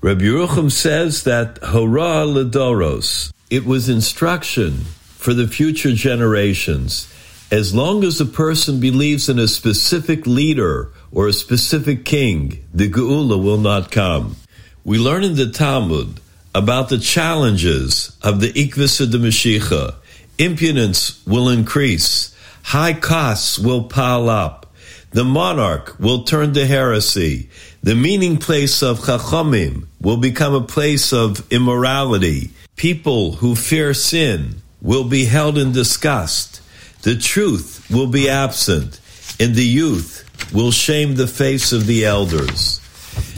[0.00, 4.84] Rabbi Yerucham says that Hora Ledoros, it was instruction
[5.16, 7.12] for the future generations.
[7.50, 12.90] As long as a person believes in a specific leader or a specific king, the
[12.90, 14.36] Geula will not come.
[14.84, 16.20] We learn in the Talmud
[16.54, 19.94] about the challenges of the Ikvis of the Mashiach.
[20.36, 22.36] Impudence will increase.
[22.64, 24.66] High costs will pile up.
[25.12, 27.48] The monarch will turn to heresy.
[27.82, 32.50] The meeting place of Chachamim will become a place of immorality.
[32.76, 36.60] People who fear sin will be held in disgust.
[37.08, 39.00] The truth will be absent,
[39.40, 42.82] and the youth will shame the face of the elders.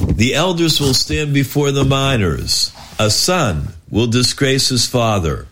[0.01, 2.73] The elders will stand before the minors.
[2.99, 5.47] A son will disgrace his father.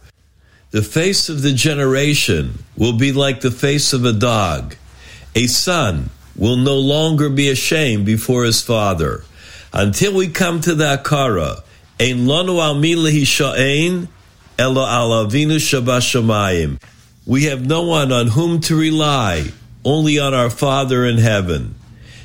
[0.73, 4.75] The face of the generation will be like the face of a dog.
[5.37, 9.23] A son will no longer be ashamed before his father.
[9.73, 11.63] Until we come to the Akara,
[12.01, 14.09] Ein lanu al milahi sha'ain,
[14.59, 16.81] elo al avinu shabashamayim.
[17.29, 19.49] We have no one on whom to rely,
[19.85, 21.75] only on our Father in heaven.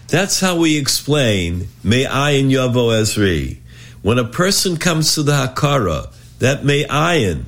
[0.08, 3.58] That's how we explain Me'ayin Yavo Ezri.
[4.02, 6.10] When a person comes to the Hakara,
[6.40, 7.44] that Me'ayin,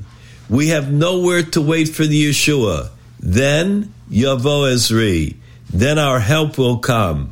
[0.49, 2.89] we have nowhere to wait for the Yeshua.
[3.21, 5.37] Then Yavo Ezri.
[5.73, 7.31] Then our help will come.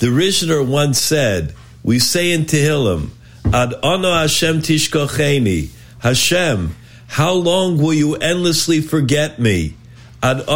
[0.00, 3.10] The Rishner once said, we say in Tehillim,
[3.52, 5.70] Ad ono Hashem tishkocheni.
[6.00, 6.74] Hashem,
[7.10, 9.74] how long will you endlessly forget me?
[10.22, 10.46] Ad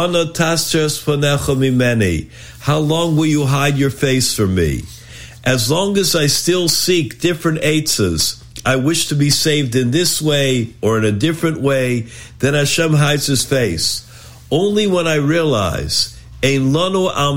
[1.57, 2.29] mimeni.
[2.61, 4.83] How long will you hide your face from me?
[5.43, 10.21] As long as I still seek different eitzes, I wish to be saved in this
[10.21, 12.07] way or in a different way,
[12.39, 14.09] then Hashem hides his face.
[14.49, 17.35] Only when I realize, Ein lanu al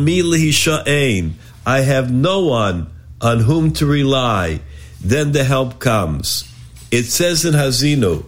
[1.66, 2.86] I have no one
[3.20, 4.61] on whom to rely,
[5.01, 6.45] then the help comes.
[6.93, 8.24] It says in Hazinu,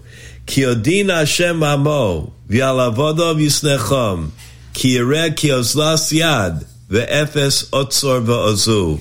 [0.51, 4.31] Ki odin Hashem amo, v'alavodav yisnechom,
[4.73, 9.01] ki yireh ki ozlas yad, ve'efes otzor.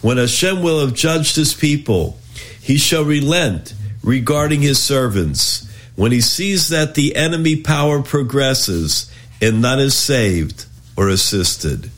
[0.00, 2.16] When Hashem will have judged his people,
[2.62, 5.70] he shall relent regarding his servants.
[5.96, 9.12] When he sees that the enemy power progresses
[9.42, 10.64] and none is saved
[10.96, 11.90] or assisted.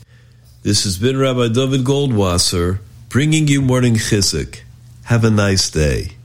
[0.63, 4.59] This has been Rabbi David Goldwasser bringing you morning chizuk.
[5.03, 6.15] Have a nice day.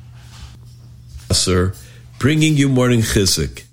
[1.31, 1.73] Sir,
[2.25, 3.64] bringing you morning chizuk.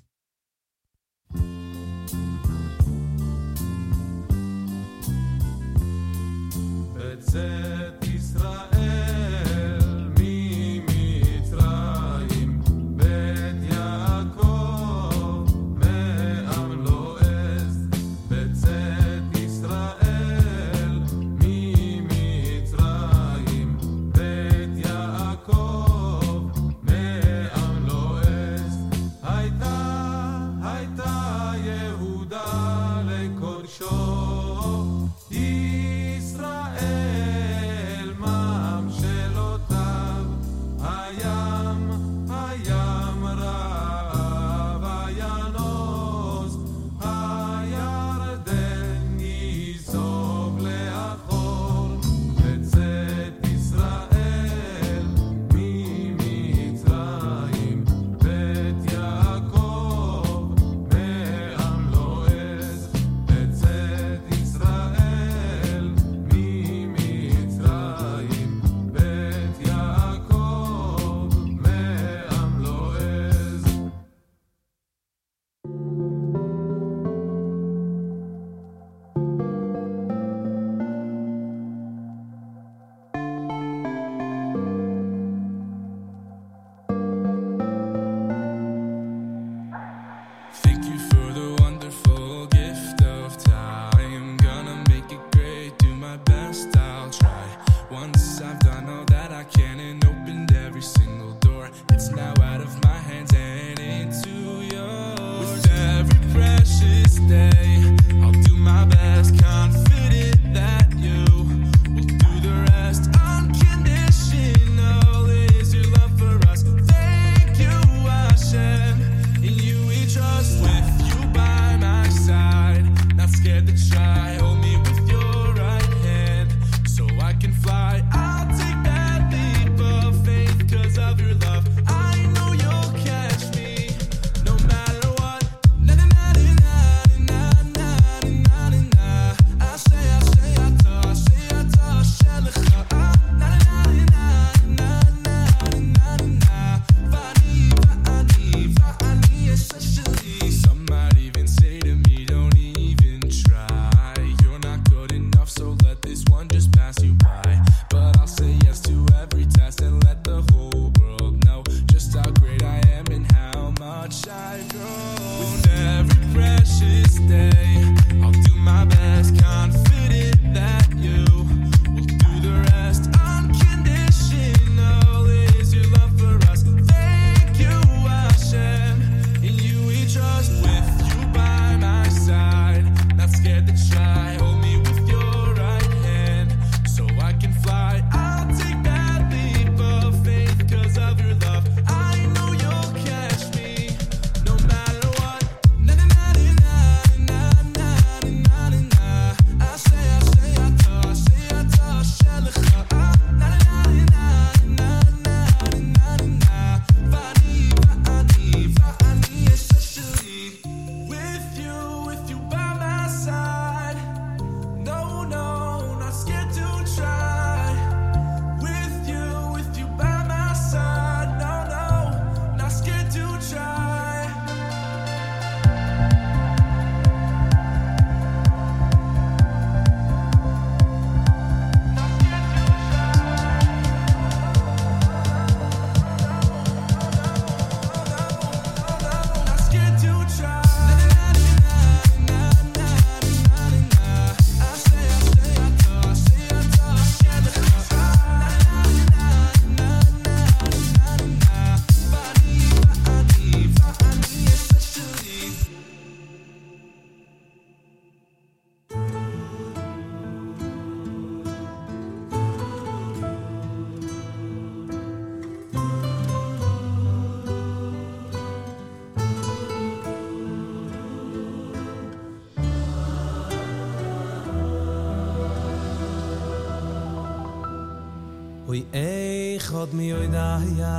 [279.82, 280.98] od mi oy da ya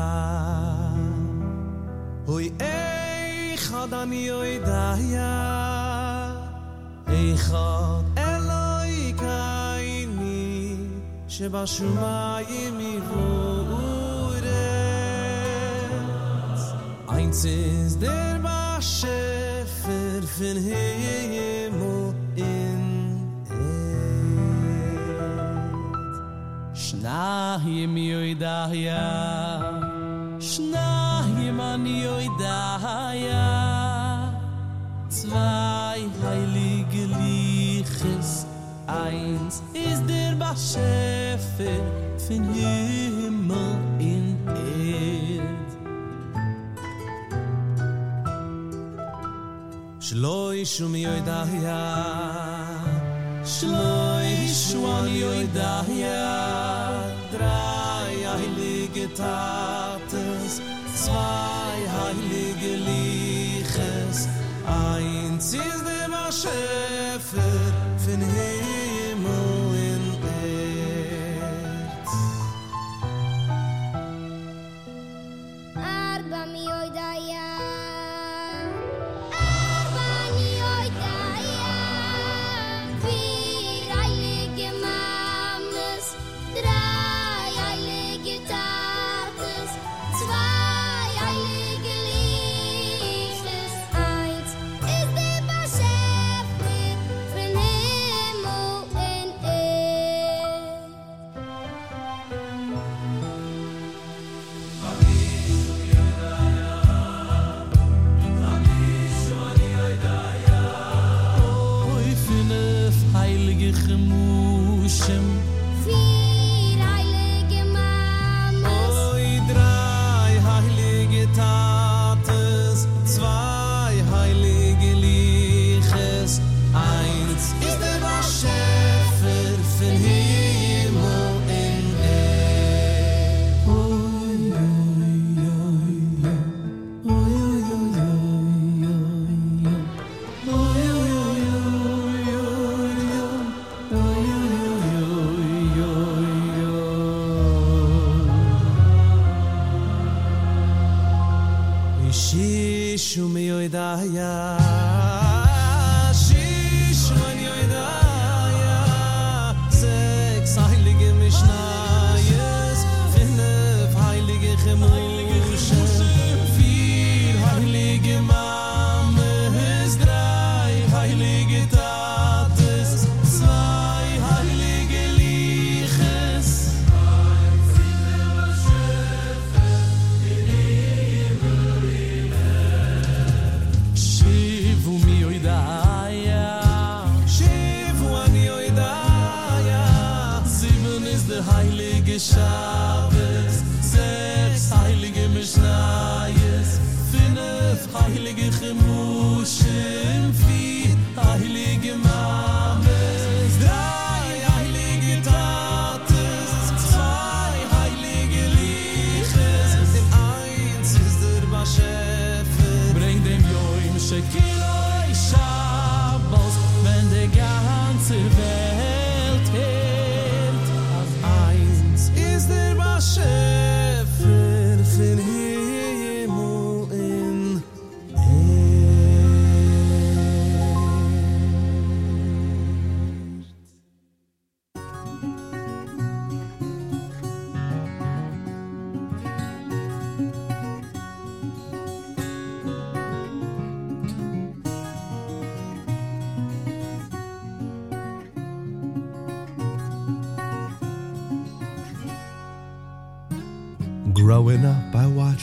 [2.26, 5.34] hoy ey khoda mi oy da ya
[7.18, 10.42] ey khod eloy kayni
[11.34, 12.31] shba shumah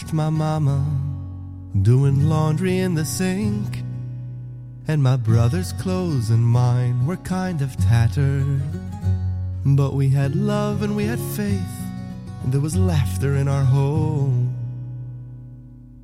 [0.09, 0.83] left my mama
[1.83, 3.83] doing laundry in the sink,
[4.87, 8.59] and my brother's clothes and mine were kind of tattered.
[9.65, 11.75] But we had love and we had faith,
[12.43, 14.55] and there was laughter in our home.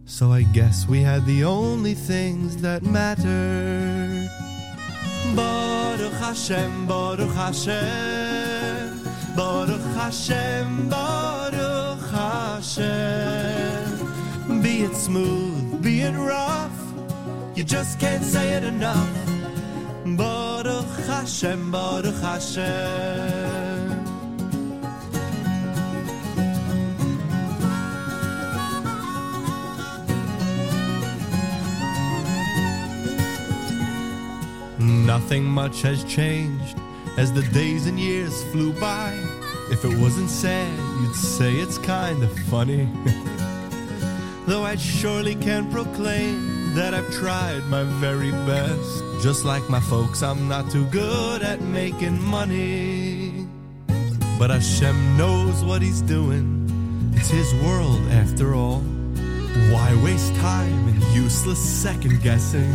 [0.06, 4.30] So I guess we had the only things that mattered.
[5.36, 9.00] Baruch Hashem, Baruch Hashem,
[9.36, 13.35] Baruch Hashem, Baruch Hashem
[15.06, 16.80] smooth, be it rough,
[17.54, 19.16] you just can't say it enough.
[20.04, 22.66] Baruch Hashem, Baruch Hashem.
[35.06, 36.80] Nothing much has changed
[37.20, 39.14] as the days and years flew by.
[39.70, 42.90] If it wasn't sad, you'd say it's kinda funny.
[44.48, 49.04] Though I surely can proclaim that I've tried my very best.
[49.24, 53.48] Just like my folks, I'm not too good at making money.
[54.38, 57.12] But Hashem knows what he's doing.
[57.16, 58.82] It's his world after all.
[59.72, 62.72] Why waste time in useless second guessing?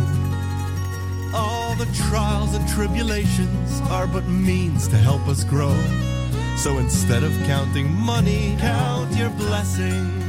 [1.33, 5.73] All the trials and tribulations are but means to help us grow.
[6.57, 10.20] So instead of counting money, count your blessings.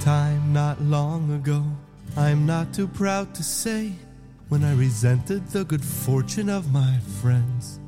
[0.00, 1.62] Time not long ago,
[2.16, 3.92] I'm not too proud to say,
[4.48, 7.78] when I resented the good fortune of my friends.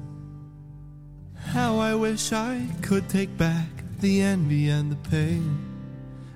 [1.35, 3.67] How I wish I could take back
[4.01, 5.59] the envy and the pain,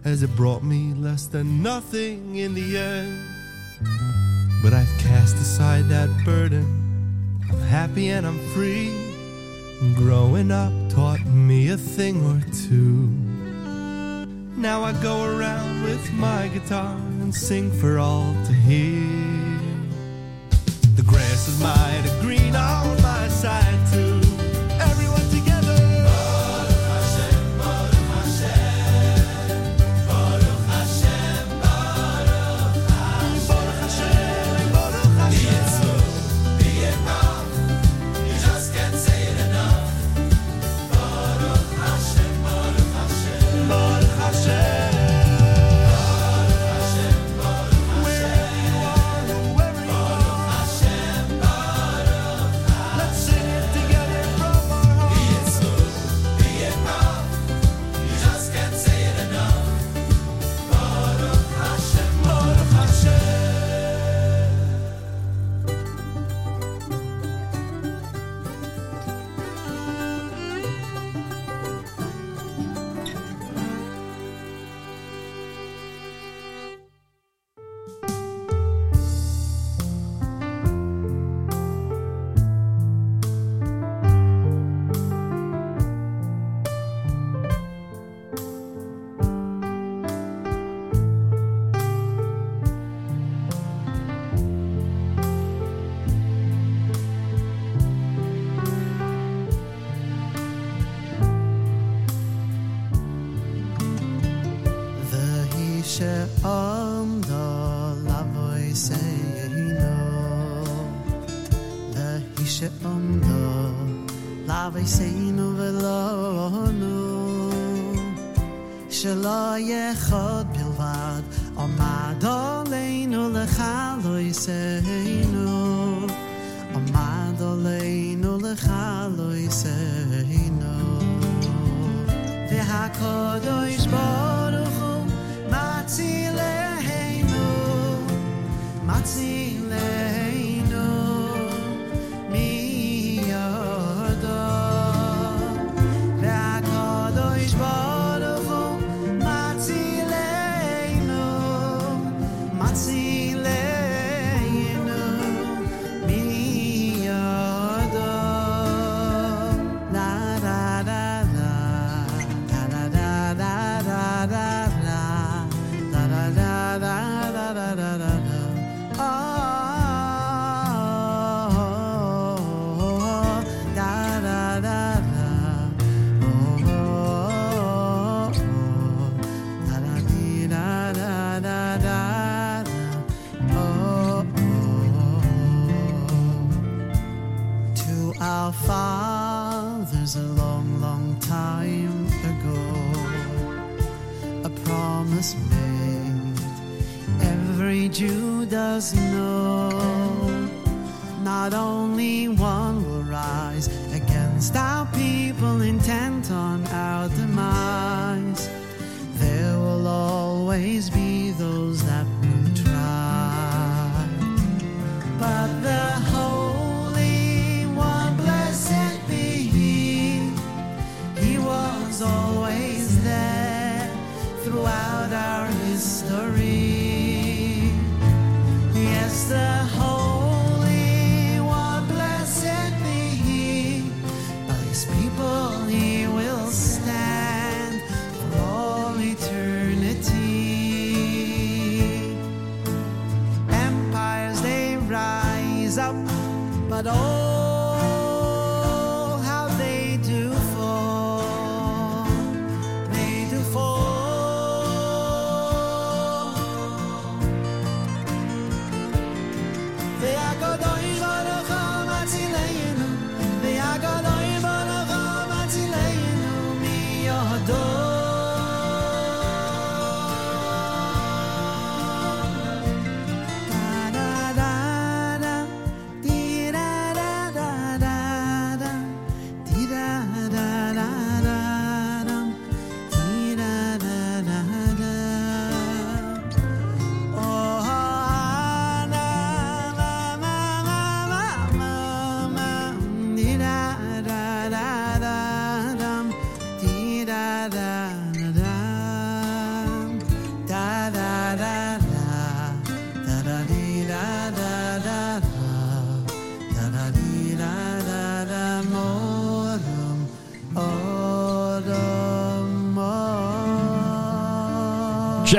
[0.04, 3.22] as it brought me less than nothing in the end.
[4.62, 8.90] But I've cast aside that burden, I'm happy and I'm free.
[9.94, 13.25] Growing up taught me a thing or two.
[14.56, 19.60] Now I go around with my guitar and sing for all to hear.
[20.94, 23.75] The grass is mighty green on my side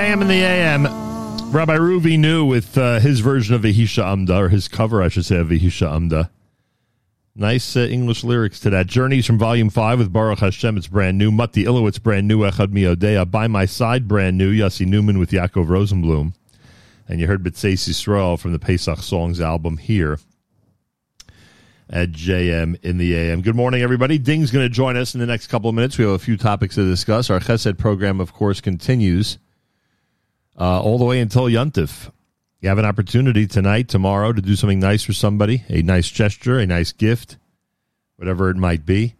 [0.07, 0.83] JM in the AM.
[1.51, 5.25] Rabbi Ruvi New with uh, his version of Vahisha Amda, or his cover, I should
[5.25, 6.31] say, of Vahisha Amda.
[7.35, 8.87] Nice uh, English lyrics to that.
[8.87, 11.29] Journeys from Volume 5 with Baruch Hashem, it's brand new.
[11.29, 12.39] Matti Ilowitz, brand new.
[12.39, 13.29] Echad Miodea.
[13.29, 14.49] By My Side, brand new.
[14.49, 16.33] Yossi Newman with Yaakov Rosenblum.
[17.09, 20.19] And you heard B'tseis Yisrael from the Pesach Songs album here
[21.89, 23.41] at JM in the AM.
[23.41, 24.17] Good morning, everybody.
[24.17, 25.97] Ding's going to join us in the next couple of minutes.
[25.97, 27.29] We have a few topics to discuss.
[27.29, 29.37] Our Chesed program, of course, continues
[30.57, 32.11] uh, all the way until Yuntif.
[32.59, 36.57] You have an opportunity tonight, tomorrow, to do something nice for somebody, a nice gesture,
[36.57, 37.37] a nice gift,
[38.15, 39.13] whatever it might be.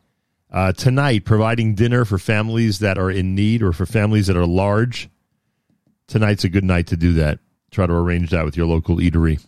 [0.52, 4.48] Uh, tonight, providing dinner for families that are in need or for families that are
[4.48, 5.10] large.
[6.08, 7.40] Tonight's a good night to do that.
[7.70, 9.46] Try to arrange that with your local eatery.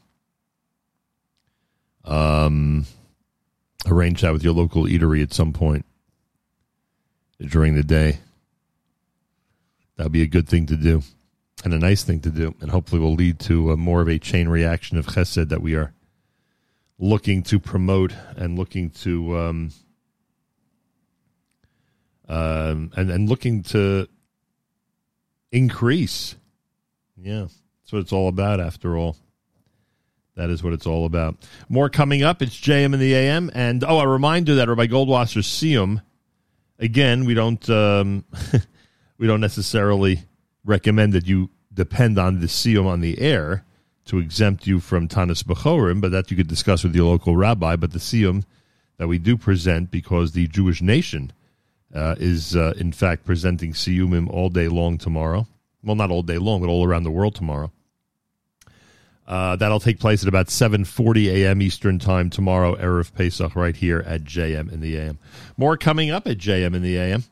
[2.04, 2.86] Um,
[3.88, 5.86] arrange that with your local eatery at some point
[7.40, 8.20] during the day.
[9.96, 11.02] That'd be a good thing to do
[11.64, 14.20] and a nice thing to do, and hopefully will lead to uh, more of a
[14.20, 15.94] chain reaction of chesed that we are
[16.98, 19.72] looking to promote and looking to um,
[22.28, 24.08] um, and and looking to
[25.52, 26.36] increase.
[27.18, 27.48] Yeah,
[27.82, 28.60] that's what it's all about.
[28.60, 29.18] After all,
[30.36, 31.36] that is what it's all about.
[31.68, 32.42] More coming up.
[32.42, 36.02] It's JM in the AM, and oh, a reminder that Rabbi Goldwasser's Siyum.
[36.82, 38.24] Again, we don't um,
[39.18, 40.24] we don't necessarily
[40.66, 43.64] recommend that you depend on the siyum on the air
[44.06, 47.76] to exempt you from Tanis Bechorim, but that you could discuss with your local rabbi.
[47.76, 48.44] But the siyum
[48.98, 51.32] that we do present, because the Jewish nation
[51.94, 55.48] uh, is uh, in fact presenting siyumim all day long tomorrow.
[55.84, 57.72] Well, not all day long, but all around the world tomorrow.
[59.28, 61.62] Uh, that'll take place at about 7.40 a.m.
[61.62, 65.20] Eastern Time tomorrow, Erev Pesach, right here at JM in the AM.
[65.56, 67.24] More coming up at JM in the AM.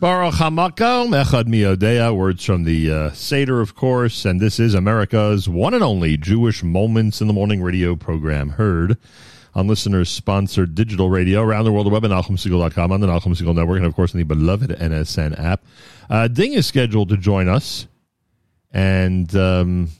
[0.00, 5.46] Baruch Hamakom, Echad Miodea, words from the uh, Seder, of course, and this is America's
[5.46, 8.96] one and only Jewish Moments in the Morning radio program, heard
[9.54, 13.76] on listeners-sponsored digital radio around the world, the web at NachumSegal.com, on the Segal Network,
[13.76, 15.66] and of course on the beloved NSN app.
[16.08, 17.86] Uh, Ding is scheduled to join us,
[18.70, 19.90] and um,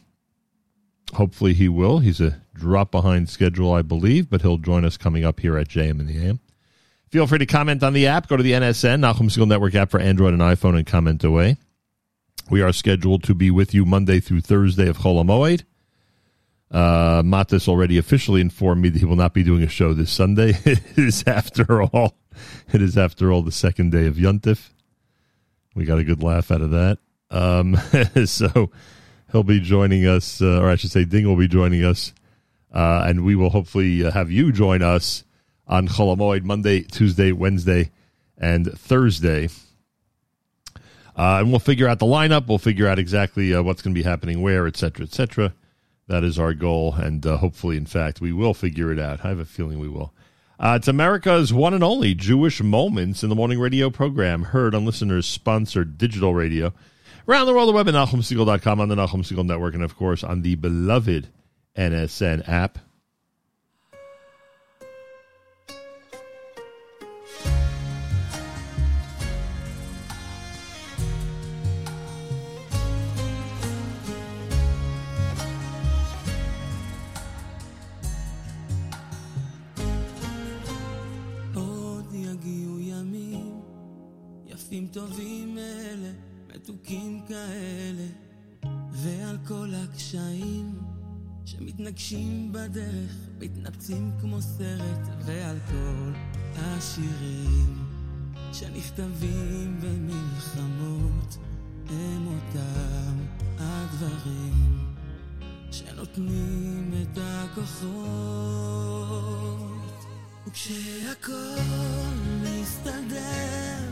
[1.13, 1.99] hopefully he will.
[1.99, 5.69] He's a drop behind schedule, I believe, but he'll join us coming up here at
[5.69, 6.41] JM in the AM.
[7.11, 8.28] Feel free to comment on the app.
[8.28, 11.57] Go to the NSN, Nachum Segal Network app for Android and iPhone, and comment away.
[12.49, 15.65] We are scheduled to be with you Monday through Thursday of Chol HaMoed.
[16.70, 20.12] Uh, Matis already officially informed me that he will not be doing a show this
[20.12, 20.51] Sunday.
[20.65, 22.15] it is after all,
[22.73, 24.70] it is after all the second day of Yuntif.
[25.74, 26.99] We got a good laugh out of that.
[27.28, 27.77] Um,
[28.24, 28.70] so
[29.32, 32.15] he'll be joining us, uh, or I should say, Ding will be joining us,
[32.73, 35.24] uh, and we will hopefully uh, have you join us
[35.71, 37.91] on Chol Hamoed Monday, Tuesday, Wednesday,
[38.37, 39.49] and Thursday.
[41.17, 42.49] Uh, and we'll figure out the lineup.
[42.49, 45.55] We'll figure out exactly uh, what's going to be happening where, et cetera, et cetera.
[46.09, 49.25] That is our goal, and uh, hopefully, in fact, we will figure it out.
[49.25, 50.13] I have a feeling we will.
[50.59, 54.85] Uh, it's America's one and only Jewish Moments in the Morning radio program, heard on
[54.85, 56.75] listeners sponsored digital radio.
[57.29, 60.25] Around the world, the web at NachumSegal.com, on the Nachum Segal Network, and of course
[60.25, 61.29] on the beloved
[61.77, 62.79] NSN app.
[87.47, 88.07] כאלה,
[88.93, 90.79] ועל כל הקשיים
[91.45, 96.12] שמתנגשים בדרך, מתנפצים כמו סרט, ועל כל
[96.57, 97.85] השירים
[98.53, 101.39] שנכתבים במלחמות,
[101.89, 103.17] הם אותם
[103.59, 104.95] הדברים
[105.71, 108.41] שנותנים את הכוחות.
[110.47, 111.61] וכשהכל
[112.43, 113.91] מסתדר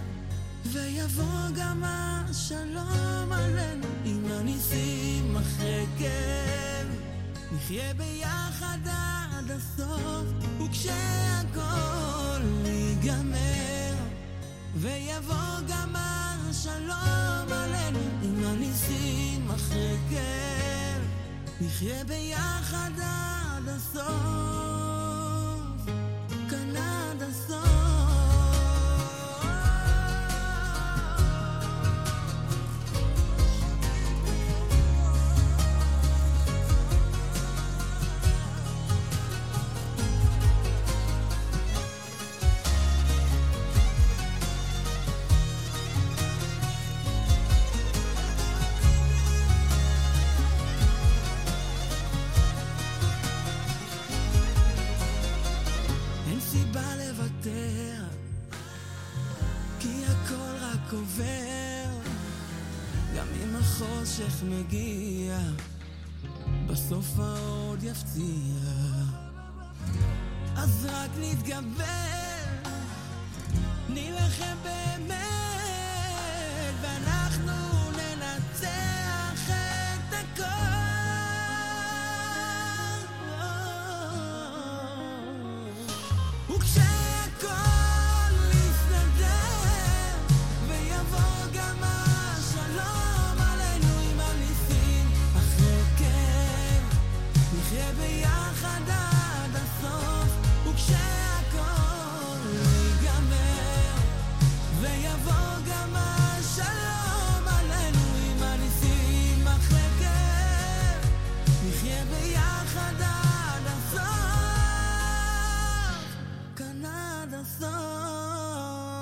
[0.64, 6.88] ויבוא גם השלום עלינו עם הניסים אחרי כאב
[7.52, 10.26] נחיה ביחד עד הסוף
[10.62, 13.94] וכשהכל ייגמר.
[14.74, 21.02] ויבוא גם השלום עלינו עם הניסים אחרי כאב
[21.60, 24.02] נחיה ביחד עד הסוף
[26.50, 27.97] כאן עד הסוף
[60.88, 61.84] רק עובר,
[63.16, 65.38] גם אם החושך מגיע,
[66.66, 68.60] בסוף האור יפציע.
[70.56, 71.84] אז רק נתגבר,
[73.88, 75.24] נילחם באמת,
[76.82, 77.77] ואנחנו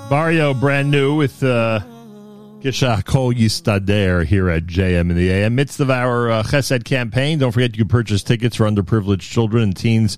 [0.09, 1.81] Barrio, brand new with uh,
[2.61, 5.55] Gisha Kol Yistader here at JM in the AM.
[5.55, 9.63] Midst of our uh, Chesed campaign, don't forget you can purchase tickets for underprivileged children
[9.63, 10.17] and teens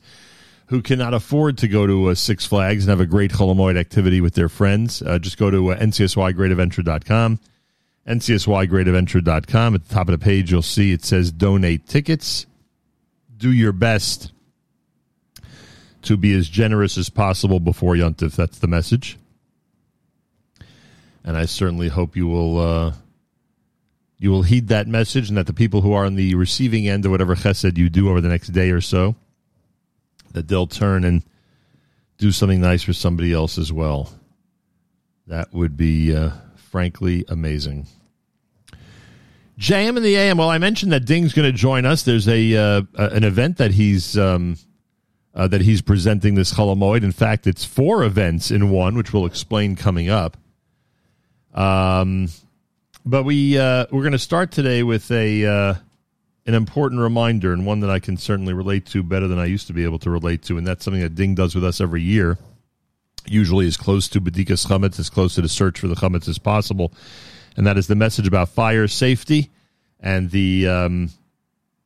[0.68, 3.80] who cannot afford to go to uh, Six Flags and have a great Chol Hamoed
[3.80, 5.02] activity with their friends.
[5.02, 7.40] Uh, just go to uh, ncsygreatadventure.com.
[8.08, 9.76] ncsygreatadventure.com.
[9.76, 12.46] At the top of the page, you'll see it says donate tickets.
[13.36, 14.34] Do your best
[16.04, 18.36] to be as generous as possible before Yontif.
[18.36, 19.19] That's the message
[21.24, 22.94] and I certainly hope you will uh,
[24.18, 27.06] you will heed that message, and that the people who are on the receiving end
[27.06, 29.16] of whatever chesed you do over the next day or so,
[30.34, 31.24] that they'll turn and
[32.18, 34.12] do something nice for somebody else as well.
[35.28, 37.88] That would be uh, frankly amazing.
[39.60, 40.38] JM in the AM.
[40.38, 42.04] Well, I mentioned that Ding's going to join us.
[42.04, 44.58] There's a uh, an event that he's um,
[45.34, 47.04] uh, that he's presenting this Chol Hamoed.
[47.04, 50.38] In fact, it's four events in one, which we'll explain coming up.
[51.54, 52.30] Um,
[53.06, 55.74] but we uh, we're going to start today with a uh,
[56.46, 59.68] an important reminder and one that I can certainly relate to better than I used
[59.68, 62.02] to be able to relate to, and that's something that Ding does with us every
[62.02, 62.38] year.
[63.26, 66.38] Usually, as close to Bedikas Chametz, as close to the search for the Chametz as
[66.38, 66.94] possible,
[67.58, 69.50] and that is the message about fire safety
[70.00, 71.10] and the um,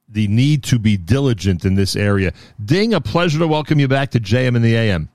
[0.07, 2.33] the need to be diligent in this area.
[2.63, 5.09] Ding, a pleasure to welcome you back to JM in the AM.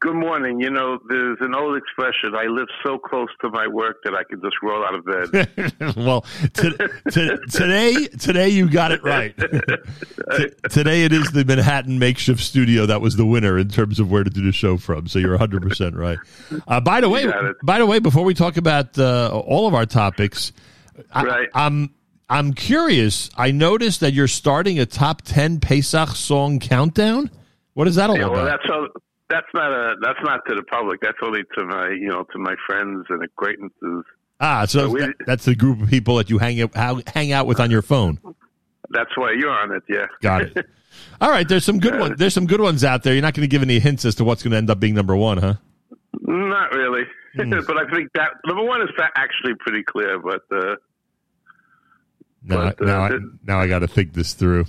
[0.00, 0.60] Good morning.
[0.60, 2.34] You know, there's an old expression.
[2.34, 5.94] I live so close to my work that I can just roll out of bed.
[5.96, 6.22] well,
[6.54, 9.36] to, to, today, today you got it right.
[10.36, 14.10] T- today it is the Manhattan makeshift studio that was the winner in terms of
[14.10, 15.06] where to do the show from.
[15.06, 16.18] So you're 100 percent right.
[16.66, 17.30] Uh, by the way,
[17.62, 20.52] by the way, before we talk about uh, all of our topics,
[21.12, 21.92] I, I'm
[22.30, 23.28] I'm curious.
[23.36, 27.30] I noticed that you're starting a top 10 Pesach song countdown.
[27.74, 28.60] What is that all yeah, well, about?
[28.66, 29.00] that's
[29.30, 31.00] that's not a that's not to the public.
[31.00, 34.04] That's only to my you know to my friends and acquaintances.
[34.40, 37.46] Ah, so we- that- that's the group of people that you hang out, hang out
[37.46, 38.18] with on your phone.
[38.90, 39.82] That's why you're on it.
[39.88, 40.06] Yeah.
[40.20, 40.66] Got it.
[41.20, 42.14] All right, there's some good ones.
[42.18, 43.12] There's some good ones out there.
[43.14, 44.94] You're not going to give any hints as to what's going to end up being
[44.94, 45.54] number one, huh?
[46.20, 47.04] Not really,
[47.36, 47.50] Hmm.
[47.66, 50.18] but I think that number one is actually pretty clear.
[50.18, 50.74] But uh,
[52.42, 53.10] Now, But, uh, now, I,
[53.46, 54.64] now I got to think this through.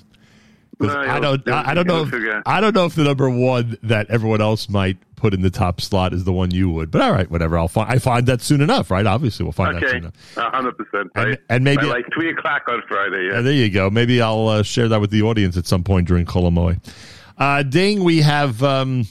[0.90, 1.48] I don't.
[1.50, 2.04] I, I don't know.
[2.04, 2.44] If.
[2.46, 5.80] I don't know if the number one that everyone else might put in the top
[5.82, 6.90] slot is the one you would.
[6.90, 7.58] But all right, whatever.
[7.58, 7.90] I'll find.
[7.92, 9.06] I find that soon enough, right?
[9.06, 10.14] Obviously, we'll find that soon enough.
[10.36, 11.12] hundred percent.
[11.16, 13.30] And- and maybe- like three o'clock on Friday.
[13.32, 13.42] Yeah.
[13.42, 13.90] There you go.
[13.90, 16.80] Maybe I'll uh, share that with the audience at some point during Chol Hamoed.
[17.38, 19.06] Uh, Ding, we have um,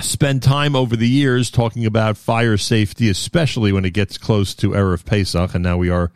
[0.00, 4.70] spent time over the years talking about fire safety, especially when it gets close to
[4.70, 6.10] Erev Pesach, and now we are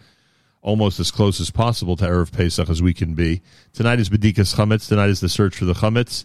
[0.62, 3.40] almost as close as possible to Erev Pesach as we can be.
[3.72, 4.88] Tonight is Bedikas Chametz.
[4.88, 6.24] Tonight is the search for the Chametz.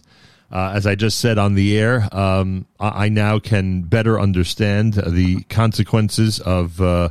[0.50, 4.94] Uh, as I just said on the air, um, I, I now can better understand
[4.94, 7.08] the consequences of uh,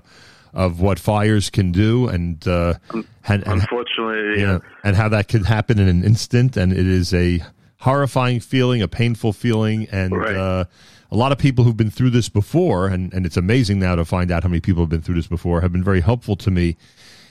[0.53, 4.45] of what fires can do, and uh, and, and Unfortunately, you yeah.
[4.45, 6.56] know, and how that can happen in an instant.
[6.56, 7.41] And it is a
[7.80, 10.64] horrifying feeling, a painful feeling, and uh,
[11.11, 14.06] a lot of people who've been through this before, and, and it's amazing now to
[14.06, 16.49] find out how many people have been through this before, have been very helpful to
[16.49, 16.77] me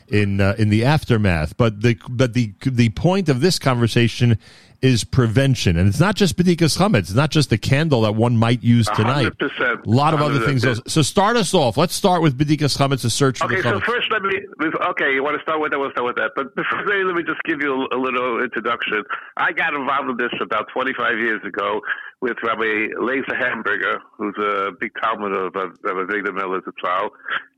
[0.08, 1.56] in uh, in the aftermath.
[1.56, 4.38] But the but the the point of this conversation
[4.82, 6.98] is prevention, and it's not just bedikas chametz.
[7.08, 9.32] It's not just the candle that one might use A tonight.
[9.40, 10.64] A lot of other Hundred things.
[10.64, 10.90] percent.
[10.90, 11.78] So start us off.
[11.78, 14.34] Let's start with bedikas chametz, the search for Okay, the so first let me.
[14.90, 15.78] Okay, you want to start with that?
[15.78, 16.32] We'll start with that.
[16.36, 19.02] But before that, let me just give you a, a little introduction.
[19.38, 21.80] I got involved in this about 25 years ago
[22.20, 27.08] with Rabbi Lazer Hamburger, who's a big Talmid of, of, of Avigdor Miller Zatzal,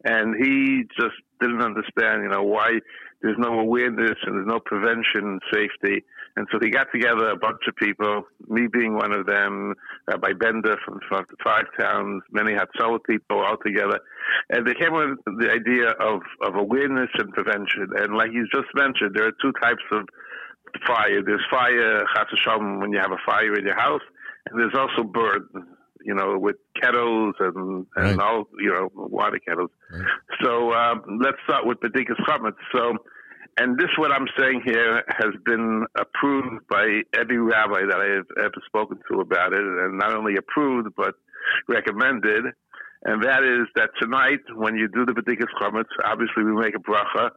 [0.05, 2.79] and he just didn't understand, you know, why
[3.23, 6.05] there's no awareness and there's no prevention and safety.
[6.37, 9.75] And so he got together a bunch of people, me being one of them,
[10.13, 13.99] uh, by Bender from, from Five Towns, many Hatzalah people all together.
[14.51, 17.89] And they came with the idea of, of awareness and prevention.
[17.97, 20.07] And like you just mentioned, there are two types of
[20.87, 21.23] fire.
[21.25, 22.27] There's fire, chas
[22.81, 24.03] when you have a fire in your house,
[24.51, 25.49] and there's also burn,
[26.07, 28.21] you know, with kettles and, and Right.
[28.21, 29.71] all, you know, water kettles.
[30.43, 32.55] So um, let's start with Bedikas Chametz.
[32.75, 32.95] So,
[33.59, 38.27] and this, what I'm saying here, has been approved by every rabbi that I have
[38.39, 41.15] ever spoken to about it, and not only approved, but
[41.69, 42.45] recommended.
[43.05, 46.79] And that is that tonight, when you do the Bedikas Chametz, obviously we make a
[46.79, 47.31] bracha,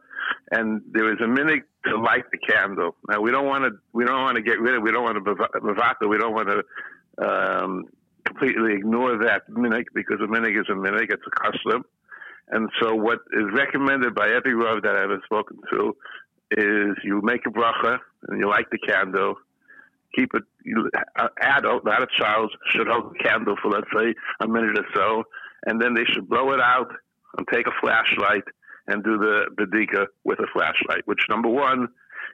[0.52, 2.96] and there is a minhag to light the candle.
[3.08, 5.16] Now we don't want to, we don't want to get rid of, we don't want
[5.16, 6.62] to bavata, we don't want to
[7.26, 7.84] um,
[8.26, 11.84] completely ignore that minhag because a minhag is a minhag, it's a custom.
[12.48, 15.96] And so, what is recommended by every Rav that I've ever spoken to
[16.50, 17.98] is you make a bracha
[18.28, 19.36] and you light the candle.
[20.16, 20.42] Keep it,
[21.16, 24.86] an adult, not a child, should hold the candle for, let's say, a minute or
[24.94, 25.22] so.
[25.66, 26.90] And then they should blow it out
[27.38, 28.42] and take a flashlight
[28.88, 31.86] and do the bedika with a flashlight, which number one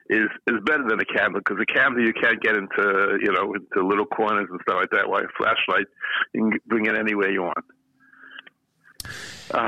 [0.09, 3.53] is is better than a candle because a candle you can't get into you know
[3.53, 5.09] into little corners and stuff like that.
[5.09, 5.85] While a flashlight
[6.33, 7.65] you can bring it anywhere you want.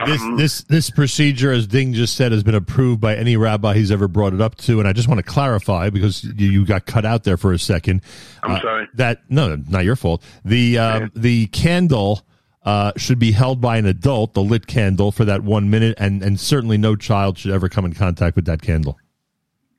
[0.06, 3.76] This Um, this this procedure, as Ding just said, has been approved by any rabbi
[3.76, 4.80] he's ever brought it up to.
[4.80, 7.60] And I just want to clarify because you, you got cut out there for a
[7.60, 8.02] second.
[8.44, 8.88] I'm Uh, sorry.
[8.95, 10.22] That no, no, not your fault.
[10.44, 12.26] The um, the candle
[12.64, 16.22] uh, should be held by an adult, the lit candle, for that one minute, and
[16.22, 18.99] and certainly no child should ever come in contact with that candle.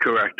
[0.01, 0.40] Correct.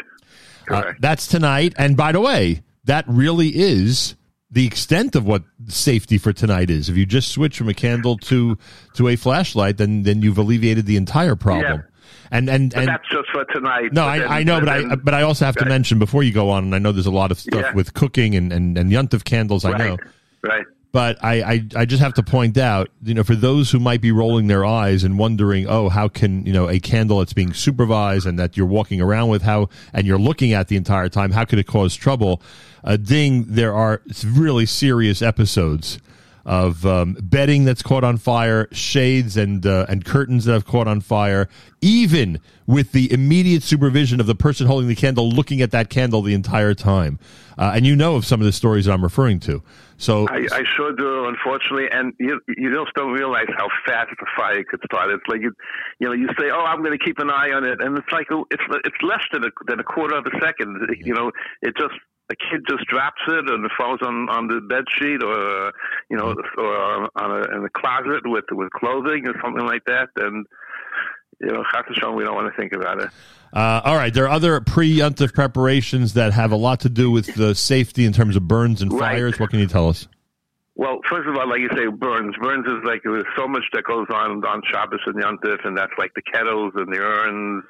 [0.71, 1.75] Uh, that's tonight.
[1.79, 4.15] And by the way, that really is
[4.51, 6.89] the extent of what safety for tonight is.
[6.89, 8.59] If you just switch from a candle to
[8.95, 11.85] to a flashlight, then then you've alleviated the entire problem.
[12.33, 13.93] And and But and that's just for tonight.
[13.93, 16.33] no, I, then- I know, but I but I also have to mention before you
[16.33, 17.73] go on, and I know there's a lot of stuff Yeah.
[17.75, 19.65] with cooking and and and yuntif candles.
[19.65, 19.97] I know,
[20.43, 20.65] Right.
[20.93, 24.01] But I, I I just have to point out, you know, for those who might
[24.01, 27.53] be rolling their eyes and wondering, oh, how can you know a candle that's being
[27.53, 31.31] supervised and that you're walking around with how and you're looking at the entire time,
[31.33, 32.43] how could it cause trouble?
[32.83, 35.99] Uh, ding, there are really serious episodes
[36.45, 40.89] of um, bedding that's caught on fire, shades and uh, and curtains that have caught
[40.89, 41.49] on fire,
[41.81, 46.23] even with the immediate supervision of the person holding the candle, looking at that candle
[46.23, 47.19] the entire time.
[47.59, 49.63] Uh, and you know of some of the stories I'm referring to.
[50.01, 54.27] So I, I sure do, unfortunately, and you you just don't realize how fast the
[54.35, 55.11] fire could start.
[55.11, 55.53] It's like you,
[55.99, 58.11] you know, you say, "Oh, I'm going to keep an eye on it," and it's
[58.11, 60.97] like it's it's less than a than a quarter of a second.
[61.05, 61.31] You know,
[61.61, 61.93] it just
[62.31, 65.73] a kid just drops it and it falls on on the bed sheet or
[66.11, 70.09] you know or on a, in the closet with with clothing or something like that.
[70.17, 70.47] And
[71.41, 73.09] you know, V'Shalom, we don't want to think about it.
[73.53, 77.35] Uh, all right, there are other pre-yuntif preparations that have a lot to do with
[77.35, 79.17] the safety in terms of burns and Right.
[79.17, 79.41] fires.
[79.41, 80.07] What can you tell us?
[80.77, 82.37] Well, first of all, like you say, burns.
[82.41, 85.93] Burns is like there's so much that goes on on Shabbos and Yontif, and that's
[85.99, 87.65] like the kettles and the urns,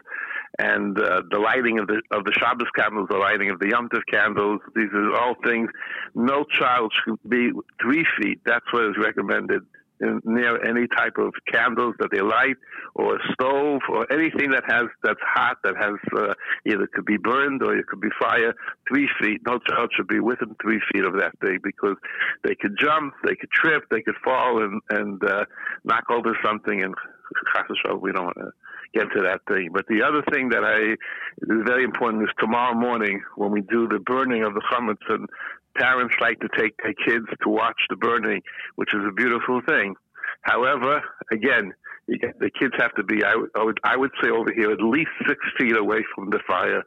[0.58, 4.02] and uh, the lighting of the of the Shabbos candles, the lighting of the Yontif
[4.10, 4.60] candles.
[4.74, 5.70] These are all things.
[6.14, 7.50] No child should be
[7.80, 8.40] three feet.
[8.44, 9.62] That's what is recommended
[10.00, 12.56] in, near any type of candles that they light,
[12.94, 16.34] or a stove, or anything that has that's hot that has uh,
[16.66, 18.52] either could be burned or it could be fire.
[18.88, 19.40] Three feet.
[19.46, 21.96] No child should be within three feet of that thing because
[22.42, 25.44] they could jump, they could trip, they could fall and and uh,
[25.84, 26.82] knock over something.
[26.82, 26.94] And
[28.00, 28.50] we don't want to
[28.94, 29.70] get to that thing.
[29.72, 33.88] But the other thing that I is very important is tomorrow morning when we do
[33.88, 35.28] the burning of the chametz and
[35.76, 38.42] parents like to take their kids to watch the burning,
[38.76, 39.94] which is a beautiful thing.
[40.42, 41.72] However, again,
[42.06, 44.52] you get, the kids have to be, I would, I would, I would say over
[44.52, 46.82] here, at least six feet away from the fire.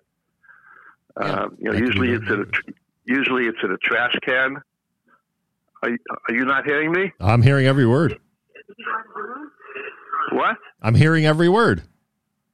[1.16, 2.74] Um, you know, usually it's in a,
[3.06, 4.58] usually it's in a trash can.
[5.84, 7.12] Are are you not hearing me?
[7.20, 8.20] I'm hearing every word.
[10.32, 10.58] What?
[10.82, 11.84] I'm hearing every word.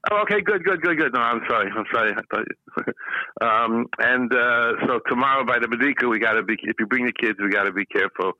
[0.09, 1.13] Oh, okay, good, good, good, good.
[1.13, 1.71] No, I'm sorry.
[1.75, 2.13] I'm sorry.
[3.41, 6.57] Um, and uh, so tomorrow by the Badika, we got to be.
[6.63, 8.33] If you bring the kids, we got to be careful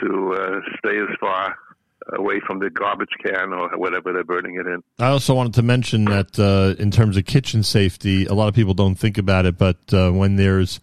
[0.00, 1.54] to uh, stay as far
[2.14, 4.82] away from the garbage can or whatever they're burning it in.
[4.98, 8.54] I also wanted to mention that uh, in terms of kitchen safety, a lot of
[8.54, 10.80] people don't think about it, but uh, when there's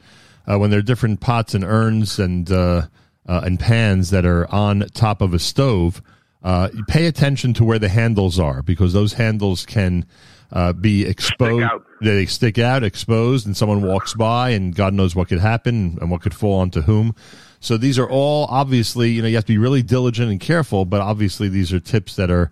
[0.47, 2.83] uh, when there are different pots and urns and uh,
[3.27, 6.01] uh, and pans that are on top of a stove,
[6.43, 10.05] uh, pay attention to where the handles are because those handles can
[10.51, 11.69] uh, be exposed.
[12.01, 16.09] They stick out, exposed, and someone walks by, and God knows what could happen and
[16.09, 17.13] what could fall onto whom.
[17.59, 20.85] So these are all obviously, you know, you have to be really diligent and careful,
[20.85, 22.51] but obviously these are tips that are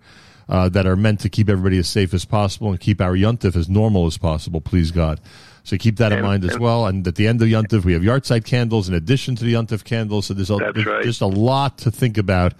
[0.50, 3.54] uh, that are meant to keep everybody as safe as possible and keep our yuntif
[3.54, 4.62] as normal as possible.
[4.62, 5.20] Please God.
[5.62, 6.86] So keep that in And- mind as well.
[6.86, 9.84] And at the end of yuntif, we have yahrzeit candles in addition to the yuntif
[9.84, 10.26] candles.
[10.26, 11.04] So there's, a, there's right.
[11.04, 12.54] just a lot to think about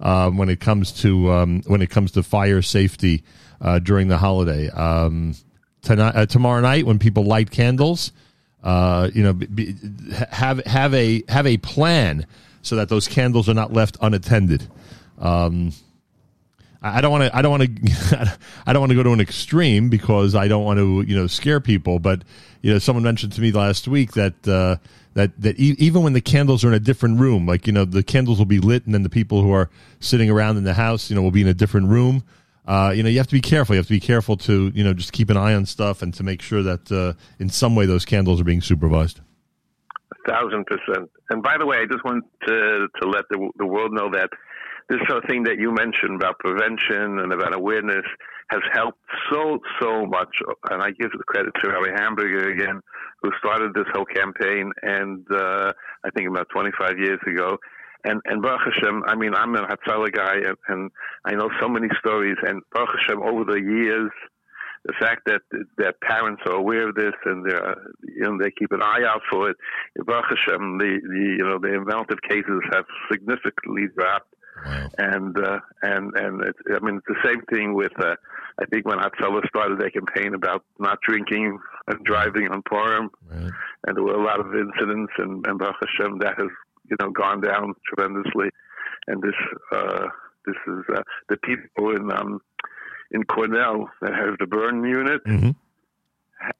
[0.00, 3.22] um, when it comes to um, when it comes to fire safety
[3.60, 4.68] uh, during the holiday.
[4.70, 5.34] Um,
[5.82, 8.12] tonight, uh, tomorrow night, when people light candles,
[8.62, 9.74] uh, you know, be,
[10.30, 12.26] have have a have a plan
[12.62, 14.68] so that those candles are not left unattended.
[15.18, 15.72] Um,
[16.82, 17.36] I don't want to.
[17.36, 18.38] I don't want to.
[18.66, 21.28] I don't want to go to an extreme because I don't want to, you know,
[21.28, 22.00] scare people.
[22.00, 22.22] But
[22.60, 24.76] you know, someone mentioned to me last week that uh,
[25.14, 27.84] that that e- even when the candles are in a different room, like you know,
[27.84, 30.74] the candles will be lit, and then the people who are sitting around in the
[30.74, 32.24] house, you know, will be in a different room.
[32.66, 33.74] Uh, you know, you have to be careful.
[33.74, 36.14] You have to be careful to, you know, just keep an eye on stuff and
[36.14, 39.20] to make sure that uh, in some way those candles are being supervised.
[40.12, 41.10] A thousand percent.
[41.30, 44.30] And by the way, I just want to to let the the world know that
[44.88, 48.04] this sort of thing that you mentioned about prevention and about awareness
[48.50, 48.98] has helped
[49.30, 50.34] so so much.
[50.70, 52.80] And I give the credit to Harry Hamburger again,
[53.22, 55.72] who started this whole campaign, and uh,
[56.04, 57.58] I think about 25 years ago.
[58.04, 60.90] And and Baruch Hashem, I mean, I'm a Hatzalah guy, and, and
[61.24, 62.36] I know so many stories.
[62.42, 64.10] And Baruch Hashem, over the years,
[64.84, 65.42] the fact that
[65.78, 67.56] their parents are aware of this and they
[68.16, 69.56] you know they keep an eye out for it.
[70.04, 74.31] Baruch Hashem, the, the you know the amount of cases have significantly dropped.
[74.98, 78.16] And uh, and and it's, I mean it's the same thing with uh,
[78.60, 81.58] I think when Hatzalah started their campaign about not drinking
[81.88, 83.10] and driving on Purim,
[83.86, 86.48] and there were a lot of incidents, and, and Baruch Hashem that has
[86.90, 88.50] you know gone down tremendously,
[89.08, 89.34] and this
[89.72, 90.06] uh,
[90.46, 92.40] this is uh, the people in um,
[93.10, 95.22] in Cornell that has the burn unit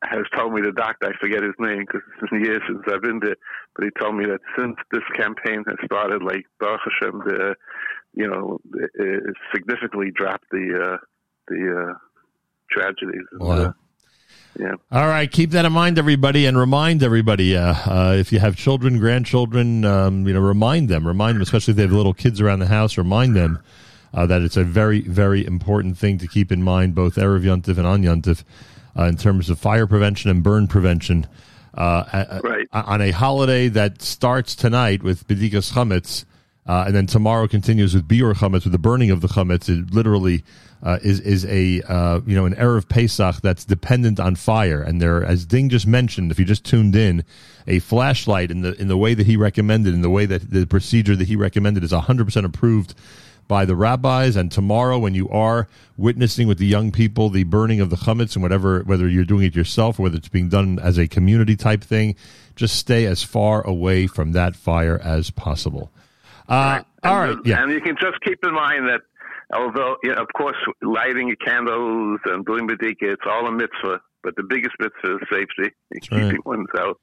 [0.03, 1.09] has told me the doctor.
[1.09, 3.37] I forget his name because it's been years since I've been there.
[3.75, 7.55] But he told me that since this campaign has started, like Baruch Hashem, the
[8.15, 10.97] you know, it, it significantly dropped the uh,
[11.49, 11.95] the uh,
[12.71, 13.25] tragedies.
[13.33, 13.51] Wow.
[13.51, 13.73] uh,
[14.59, 14.75] yeah.
[14.91, 17.57] All right, keep that in mind, everybody, and remind everybody.
[17.57, 21.73] Uh, uh, if you have children, grandchildren, um, you know, remind them, remind them, especially
[21.73, 22.99] if they have little kids around the house.
[22.99, 23.59] Remind them
[24.13, 27.79] uh, that it's a very, very important thing to keep in mind, both erev yontif
[27.79, 28.45] and on yontif,
[28.99, 31.27] uh, in terms of fire prevention and burn prevention.
[31.75, 32.43] Uh, a-
[32.75, 36.27] On a holiday that starts tonight with Bedikas Chametz,
[36.67, 39.69] uh, and then tomorrow continues with Biur Chametz, with the burning of the Chametz.
[39.69, 40.45] It literally
[40.83, 44.81] uh, is is a uh, you know an erev Pesach that's dependent on fire.
[44.83, 47.25] And there, as Ding just mentioned, if you just tuned in,
[47.67, 50.67] a flashlight in the in the way that he recommended, in the way that the
[50.67, 52.95] procedure that he recommended, is hundred percent approved
[53.49, 54.37] by the rabbis.
[54.37, 58.35] And tomorrow, when you are witnessing with the young people the burning of the chametz
[58.35, 61.57] and whatever, whether you're doing it yourself or whether it's being done as a community
[61.57, 62.15] type thing,
[62.55, 65.91] just stay as far away from that fire as possible.
[66.53, 67.63] Uh, all right, yeah.
[67.63, 69.01] And you can just keep in mind that
[69.55, 74.01] although, you know, of course, lighting your candles and doing badika, it's all a mitzvah.
[74.23, 76.31] But the biggest mitzvah is safety and right.
[76.31, 76.99] keeping one's out.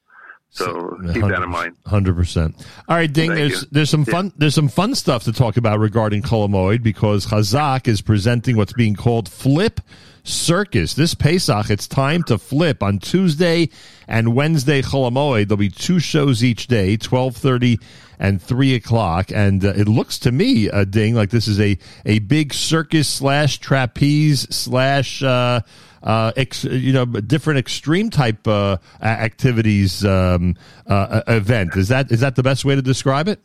[0.52, 1.76] So keep that in mind.
[1.86, 2.56] Hundred percent.
[2.88, 3.30] All right, Ding.
[3.30, 3.68] Thank there's you.
[3.72, 7.88] there's some fun there's some fun stuff to talk about regarding Chol Hamoed because Chazak
[7.88, 9.80] is presenting what's being called Flip
[10.24, 10.96] Circus.
[10.96, 13.70] This Pesach, it's time to flip on Tuesday
[14.08, 15.50] and Wednesday Chol Hamoed.
[15.50, 17.78] There'll be two shows each day, twelve thirty
[18.20, 19.32] and three o'clock.
[19.34, 23.08] And uh, it looks to me, uh, Ding, like this is a a big circus
[23.08, 25.24] slash trapeze slash.
[25.24, 25.62] Uh,
[26.02, 30.56] uh, ex, you know, different extreme type uh, activities um,
[30.88, 31.76] uh, event.
[31.76, 33.40] Is that is that the best way to describe it?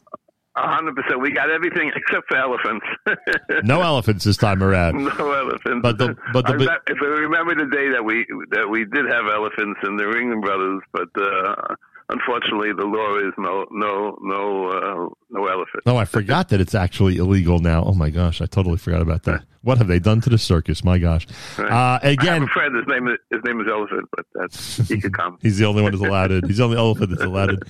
[0.57, 1.21] Hundred percent.
[1.21, 2.87] We got everything except for elephants.
[3.65, 5.03] No elephants this time around.
[5.05, 5.81] no elephants.
[5.83, 9.07] But the- but the- I if I remember the day that we that we did
[9.07, 11.75] have elephants in the Ringling Brothers, but uh,
[12.15, 15.83] unfortunately the law is no no no uh, no elephant.
[15.87, 17.85] No, I forgot that it's actually illegal now.
[17.85, 19.43] Oh my gosh, I totally forgot about that.
[19.63, 20.85] What have they done to the circus?
[20.85, 21.27] My gosh.
[21.59, 21.65] Uh,
[22.03, 22.77] I again, a friend.
[22.77, 25.39] His name is his name is Elephant, but that's he could come.
[25.43, 26.47] He's the only one that's allowed it.
[26.47, 27.63] He's the only elephant that's allowed it.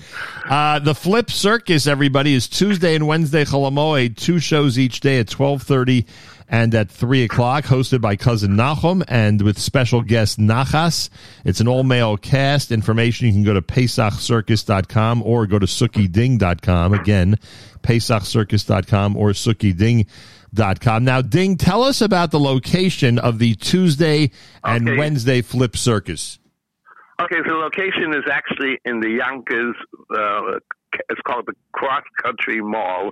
[0.45, 4.17] Uh, the Flip Circus, everybody, is Tuesday and Wednesday Chol Hamoed.
[4.17, 6.05] Two shows each day at twelve thirty
[6.47, 11.09] and at three o'clock, hosted by cousin Nachum and with special guest Nachas.
[11.43, 12.71] It's an all male cast.
[12.71, 16.93] Information you can go to PesachCircus.com or go to SukiDing.com.
[16.93, 17.35] Again,
[17.81, 21.03] PesachCircus.com or SukiDing.com.
[21.03, 24.31] Now, Ding, tell us about the location of the Tuesday
[24.63, 24.97] and Okay.
[24.97, 26.39] Wednesday Flip Circus.
[27.21, 29.75] Okay, so the location is actually in the Yonkers.
[30.09, 30.59] Uh,
[31.09, 33.11] it's called the Cross Country Mall.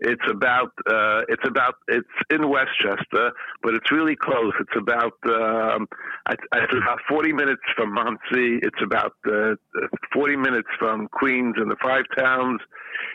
[0.00, 4.52] It's about uh, it's about it's in Westchester, but it's really close.
[4.60, 5.88] It's about um,
[6.28, 8.60] it's about forty minutes from Monsey.
[8.62, 9.54] It's about uh,
[10.12, 12.60] forty minutes from Queens and the Five Towns.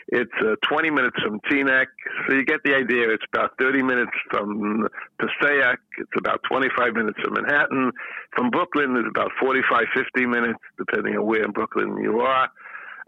[0.08, 1.86] It's uh, twenty minutes from Teaneck.
[2.28, 3.08] So you get the idea.
[3.08, 4.86] It's about thirty minutes from
[5.18, 5.80] Passaic.
[5.98, 7.92] It's about twenty-five minutes from Manhattan.
[8.36, 12.48] From Brooklyn, it's about 45, 50 minutes, depending on where in Brooklyn you are.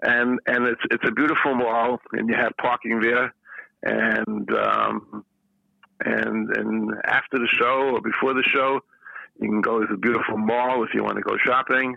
[0.02, 3.34] And and it's it's a beautiful mall, and you have parking there.
[3.82, 5.24] And um,
[6.04, 8.80] and and after the show or before the show,
[9.40, 11.96] you can go to the beautiful mall if you want to go shopping.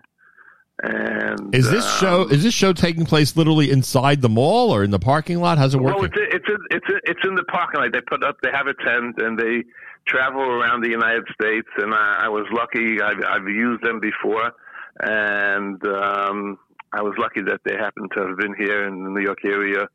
[0.82, 4.84] And Is this um, show is this show taking place literally inside the mall or
[4.84, 5.58] in the parking lot?
[5.58, 6.02] How's it working?
[6.02, 7.92] Well, it's it's it's it's in the parking lot.
[7.92, 9.64] They put up, they have a tent, and they
[10.08, 11.68] travel around the United States.
[11.78, 14.54] And I, I was lucky; I've, I've used them before,
[15.02, 16.58] and um,
[16.94, 19.90] I was lucky that they happened to have been here in the New York area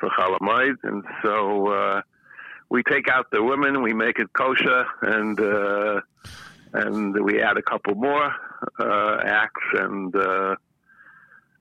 [0.00, 0.76] for Chol Hamoed.
[0.82, 2.02] And so uh,
[2.70, 6.00] we take out the women, we make it kosher, and uh,
[6.72, 8.34] and we add a couple more
[8.78, 10.56] uh, acts, and uh,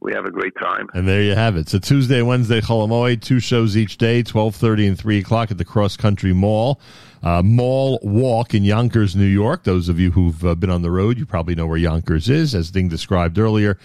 [0.02, 0.88] we have a great time.
[0.94, 1.68] And there you have it.
[1.68, 5.58] So Tuesday, Wednesday, Chol Hamoed, two shows each day, twelve thirty and three o'clock at
[5.58, 6.80] the Cross Country Mall,
[7.24, 9.64] uh, Mall Walk in Yonkers, New York.
[9.64, 12.56] Those of you who've uh, been on the road, you probably know where Yonkers is,
[12.56, 13.78] as Ding described earlier.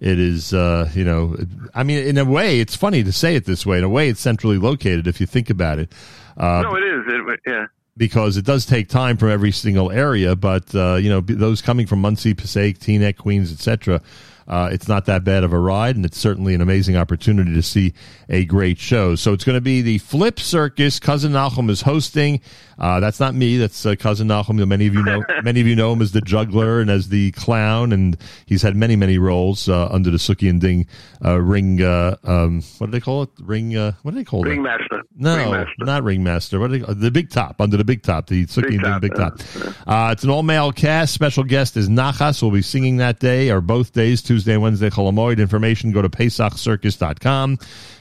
[0.00, 1.36] It is, uh, you know,
[1.74, 3.78] I mean, in a way, it's funny to say it this way.
[3.78, 5.92] In a way, it's centrally located if you think about it.
[6.38, 7.04] Uh, no, it is.
[7.06, 7.66] It, yeah.
[7.98, 10.34] because it does take time from every single area.
[10.34, 14.00] But uh, you know, those coming from Monsey, Passaic, Teaneck, Queens, etc.,
[14.50, 17.62] uh, it's not that bad of a ride, and it's certainly an amazing opportunity to
[17.62, 17.94] see
[18.28, 19.14] a great show.
[19.14, 20.98] So it's going to be the Flip Circus.
[20.98, 22.40] Cousin Nahum is hosting.
[22.76, 23.58] Uh, that's not me.
[23.58, 24.56] That's uh, cousin Nahum.
[24.66, 25.22] Many of you know.
[25.44, 28.74] many of you know him as the juggler and as the clown, and he's had
[28.74, 30.86] many, many roles uh, under the Suki and Ding
[31.24, 31.80] uh, ring.
[31.80, 33.28] Uh, um, what do they call it?
[33.38, 33.76] Ring.
[33.76, 34.48] Uh, what do they call it?
[34.48, 35.02] Ringmaster.
[35.14, 35.84] No, Ringmaster.
[35.84, 36.58] not ringmaster.
[36.58, 39.38] What are the big top under the big top, the Suki and Ding big top.
[39.86, 41.12] Uh, it's an all male cast.
[41.12, 42.42] Special guest is Nachas.
[42.42, 44.90] Will be singing that day or both days, Tuesday and Wednesday.
[44.90, 45.92] Chol Hamoed information.
[45.92, 47.58] Go to PesachCircus.com,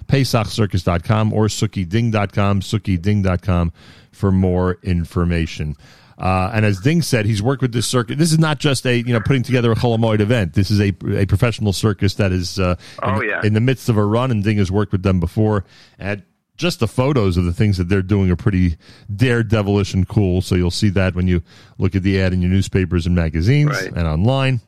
[0.07, 3.73] PesachCircus.com, or SukiDing.com, SukiDing.com
[4.11, 5.75] for more information.
[6.17, 8.17] Uh, and as Ding said, he's worked with this circuit.
[8.17, 10.53] This is not just a you know putting together a Chol Hamoed event.
[10.53, 13.41] This is a a professional circus that is uh, Oh, in, yeah.
[13.43, 15.63] in the midst of a run, and Ding has worked with them before.
[15.97, 16.23] And
[16.57, 18.75] just the photos of the things that they're doing are pretty
[19.09, 20.41] daredevilish and cool.
[20.41, 21.41] So you'll see that when you
[21.77, 23.87] look at the ad in your newspapers and magazines Right.
[23.93, 24.59] and online.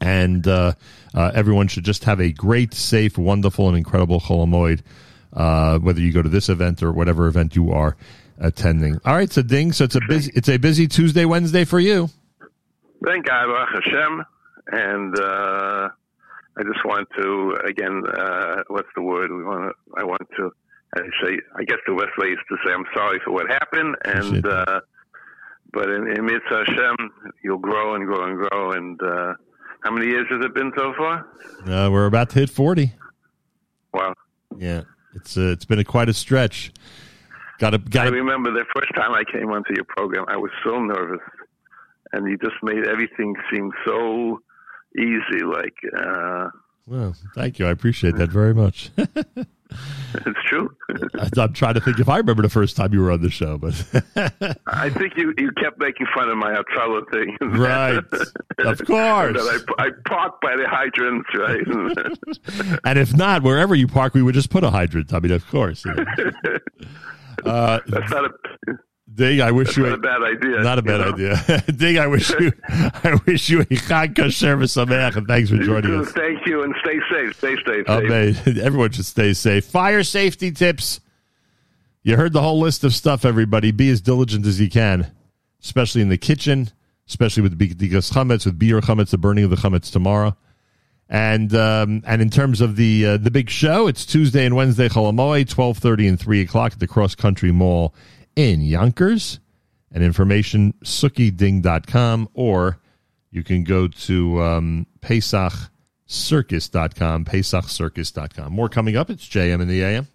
[0.00, 0.74] And uh,
[1.14, 4.82] uh, everyone should just have a great, safe, wonderful, and incredible Chol Hamoed,
[5.32, 7.96] uh, whether you go to this event or whatever event you are
[8.38, 8.98] attending.
[9.04, 12.10] All right, so Ding, so it's a busy, it's a busy Tuesday, Wednesday for you.
[13.04, 14.24] Thank God, Baruch Hashem.
[14.66, 15.88] And uh,
[16.56, 19.30] I just want to again, uh, what's the word?
[19.30, 20.00] We want to.
[20.00, 20.50] I want to.
[20.96, 21.38] I say.
[21.56, 24.80] I guess the best way is to say I'm sorry for what happened, and uh,
[25.72, 27.10] but in, in Mitzvah Hashem,
[27.42, 28.72] you'll grow and grow and grow.
[28.72, 29.34] And uh,
[29.84, 31.26] how many years has it been so far?
[31.66, 32.92] Uh, we're about to hit forty.
[33.92, 34.14] Wow.
[34.56, 34.82] Yeah,
[35.14, 36.72] it's uh, it's been a, quite a stretch.
[37.58, 40.36] Got to I got to remember the first time I came onto your program, I
[40.36, 41.20] was so nervous,
[42.12, 44.40] and you just made everything seem so
[44.98, 45.44] easy.
[45.44, 46.48] Like uh,
[46.86, 47.66] Well, thank you.
[47.66, 48.90] I appreciate that very much.
[50.14, 50.74] it's true.
[51.38, 53.58] I'm trying to think if I remember the first time you were on the show,
[53.58, 53.74] but
[54.66, 57.36] I think you, you kept making fun of my Othello thing.
[57.40, 57.96] Right.
[58.58, 59.34] Of course.
[59.34, 62.78] that I, I parked by the hydrants, right?
[62.84, 65.12] and if not, wherever you park, we would just put a hydrant.
[65.12, 65.84] I mean, of course.
[65.84, 66.04] you know.
[67.44, 68.30] Uh, That's not a
[69.12, 70.60] Ding, I wish that's you not a bad idea.
[70.62, 71.12] Not a you bad know?
[71.12, 71.72] idea.
[71.76, 76.10] Ding, I wish you, I wish you a Chanukah service and thanks for joining us.
[76.12, 77.36] Thank you, and stay safe.
[77.36, 77.86] Stay safe.
[77.86, 78.58] Safe.
[78.58, 79.66] everyone should stay safe.
[79.66, 81.00] Fire safety tips.
[82.02, 83.72] You heard the whole list of stuff, everybody.
[83.72, 85.10] Be as diligent as you can,
[85.62, 86.70] especially in the kitchen,
[87.06, 90.34] especially with Bedikas Chametz, with Biur Chametz, the burning of the Chametz tomorrow.
[91.10, 94.88] And um, and in terms of the uh, the big show, it's Tuesday and Wednesday,
[94.88, 97.94] Chol Hamoed, 12.30 and 3 o'clock at the Cross Country Mall
[98.36, 99.40] in Yonkers.
[99.90, 102.80] And information, sukiding.com, or
[103.30, 108.52] you can go to um, PesachCircus.com, PesachCircus.com.
[108.52, 109.08] More coming up.
[109.08, 110.08] It's JM in the AM.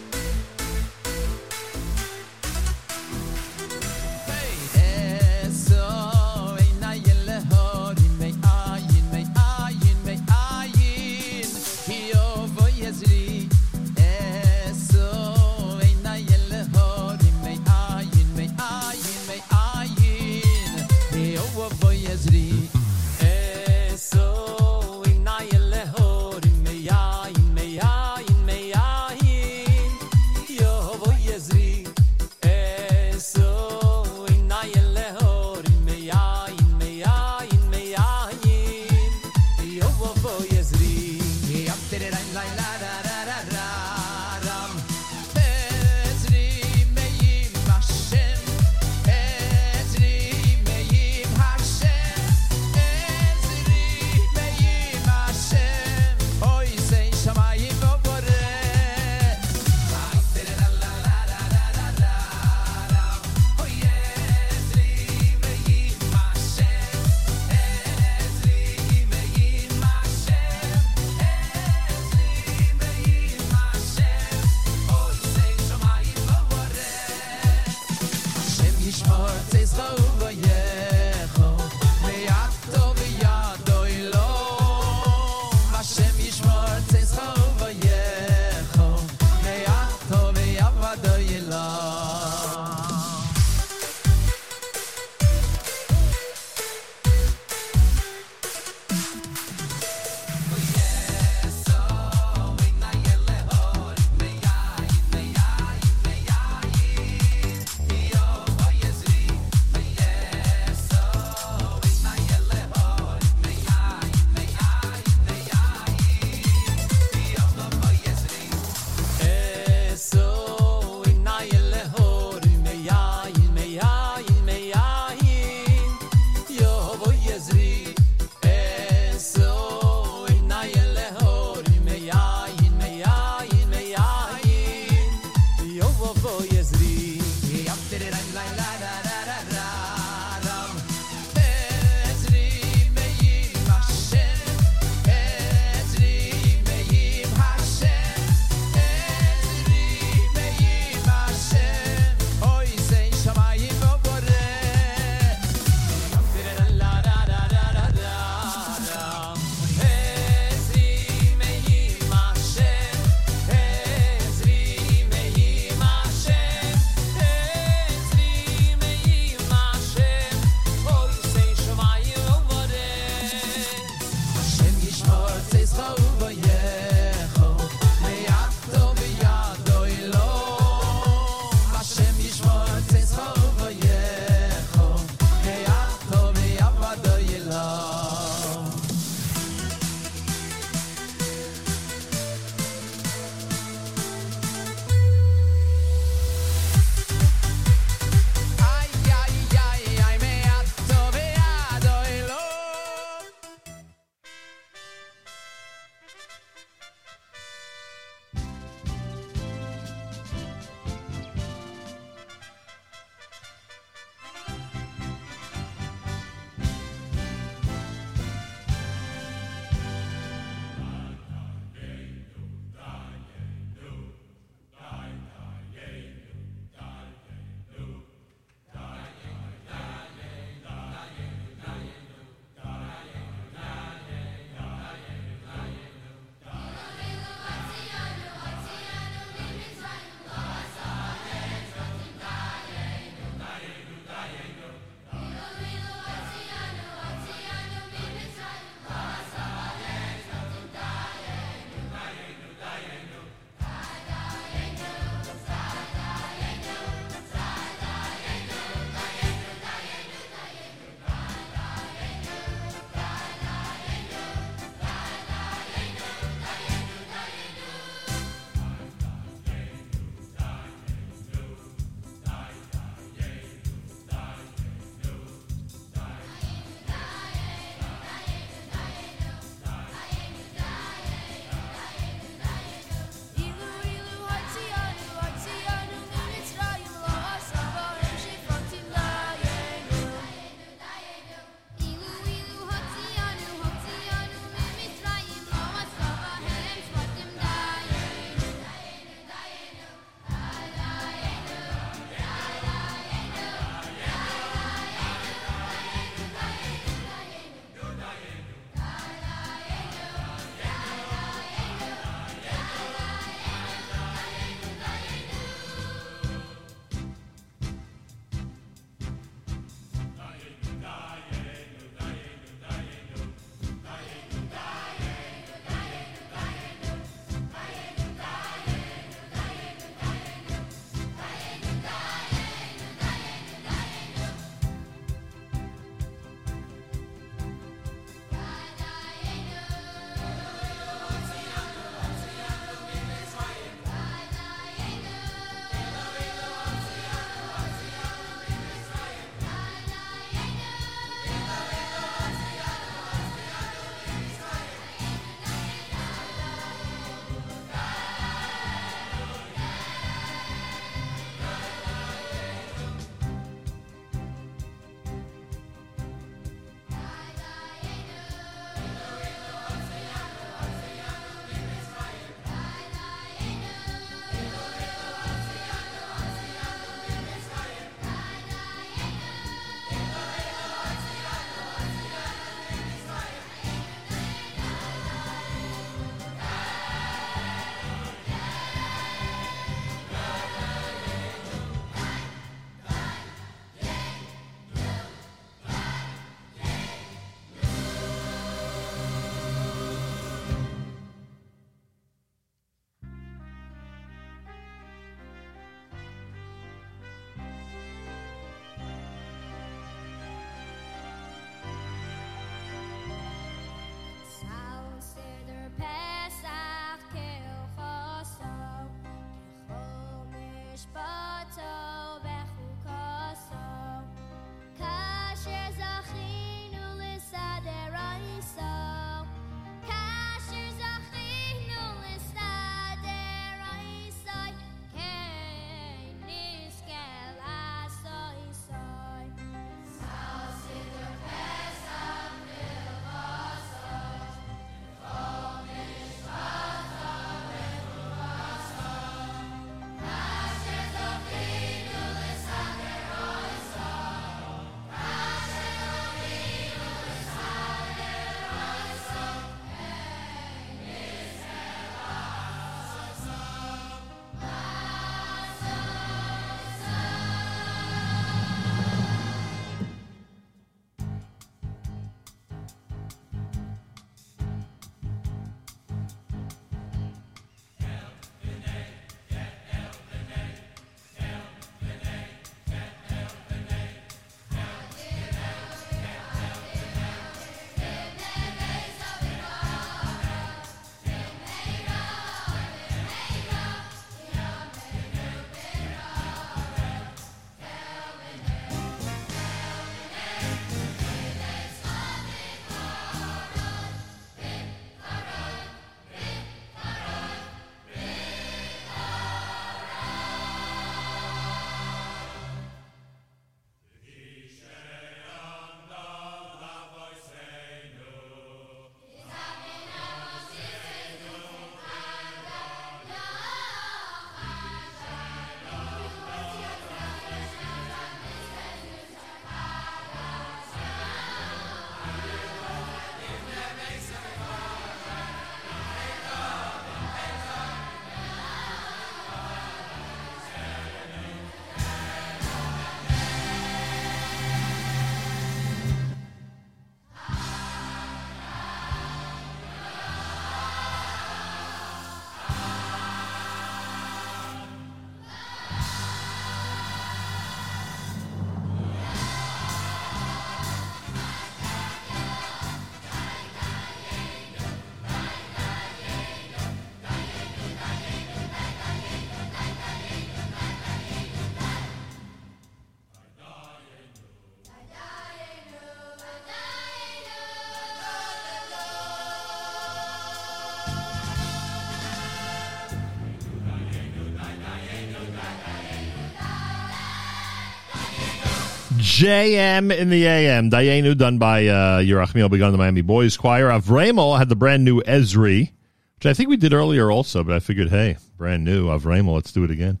[589.16, 590.70] JM in the AM.
[590.70, 593.70] Dayenu, done by uh, Yerachmiel Begun, the Miami Boys Choir.
[593.70, 595.70] Avremel had the brand new Esri,
[596.16, 599.52] which I think we did earlier also, but I figured, hey, brand new Avremel, let's
[599.52, 600.00] do it again.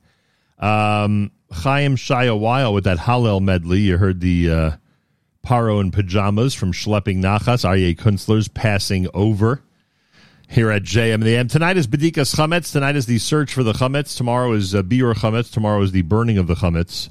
[0.58, 3.78] Um, Chaim Shaya with that Hallel medley.
[3.78, 4.70] You heard the uh,
[5.42, 9.62] Paro in Pajamas from Schlepping Nachas, Aryeh Kunstler's Passing Over
[10.46, 11.48] here at JM the AM.
[11.48, 12.70] Tonight is Bedikas Chametz.
[12.70, 14.14] Tonight is the search for the Chametz.
[14.14, 15.50] Tomorrow is uh, Biur Chametz.
[15.50, 17.08] Tomorrow is the burning of the Chametz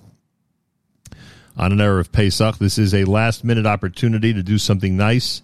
[1.58, 2.58] on an era of Pesach.
[2.58, 5.42] This is a last minute opportunity to do something nice.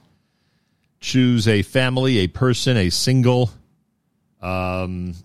[1.00, 3.50] Choose a family, a person, a single,
[4.42, 5.16] um,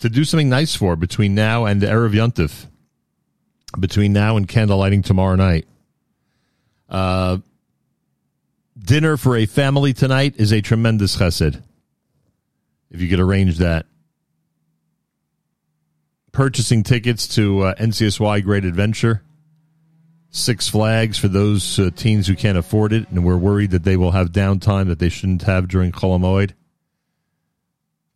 [0.00, 2.66] to do something nice for between now and Erev Yontif,
[3.78, 5.66] between now and candle lighting tomorrow night.
[6.88, 7.38] Uh,
[8.78, 11.62] dinner for a family tonight is a tremendous chesed.
[12.90, 13.86] If you could arrange that.
[16.32, 19.22] Purchasing tickets to uh, NCSY Great Adventure.
[20.36, 23.96] Six Flags for those uh, teens who can't afford it and we're worried that they
[23.96, 26.54] will have downtime that they shouldn't have during Chol Hamoed.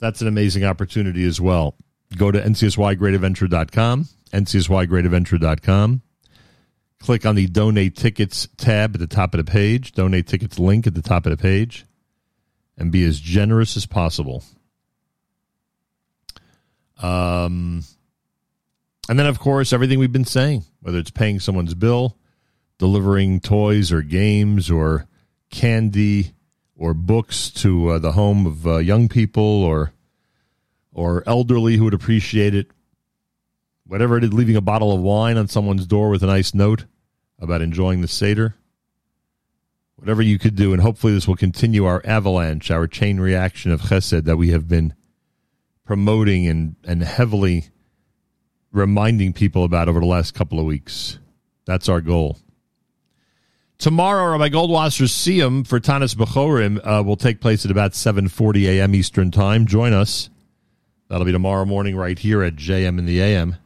[0.01, 1.77] That's an amazing opportunity as well.
[2.17, 6.03] Go to ncsygreatadventure.com, ncsygreatadventure.com.
[6.99, 10.89] Click on the Donate Tickets tab at the top of the page, Donate Tickets link
[10.89, 11.87] at the top of the page,
[12.77, 14.43] and be as generous as possible.
[17.01, 17.85] Um,
[19.09, 22.17] and then, of course, everything we've been saying, whether it's paying someone's bill,
[22.78, 25.07] delivering toys or games or
[25.51, 26.35] candy
[26.77, 29.93] or books to uh, the home of uh, young people or
[30.93, 32.70] or elderly who would appreciate it.
[33.87, 36.87] Whatever it is, leaving a bottle of wine on someone's door with a nice note
[37.39, 38.57] about enjoying the Seder.
[39.95, 43.83] Whatever you could do, and hopefully this will continue our avalanche, our chain reaction of
[43.83, 44.95] chesed that we have been
[45.85, 47.67] promoting and, and heavily
[48.73, 51.19] reminding people about over the last couple of weeks.
[51.65, 52.39] That's our goal.
[53.79, 58.95] Tomorrow, Rabbi Goldwasser's Siyum for Taanis Bechorim uh, will take place at about 7.40 a.m.
[58.95, 59.67] Eastern Time.
[59.67, 60.31] Join us.
[61.09, 63.57] That'll be tomorrow morning right here at JM in the AM.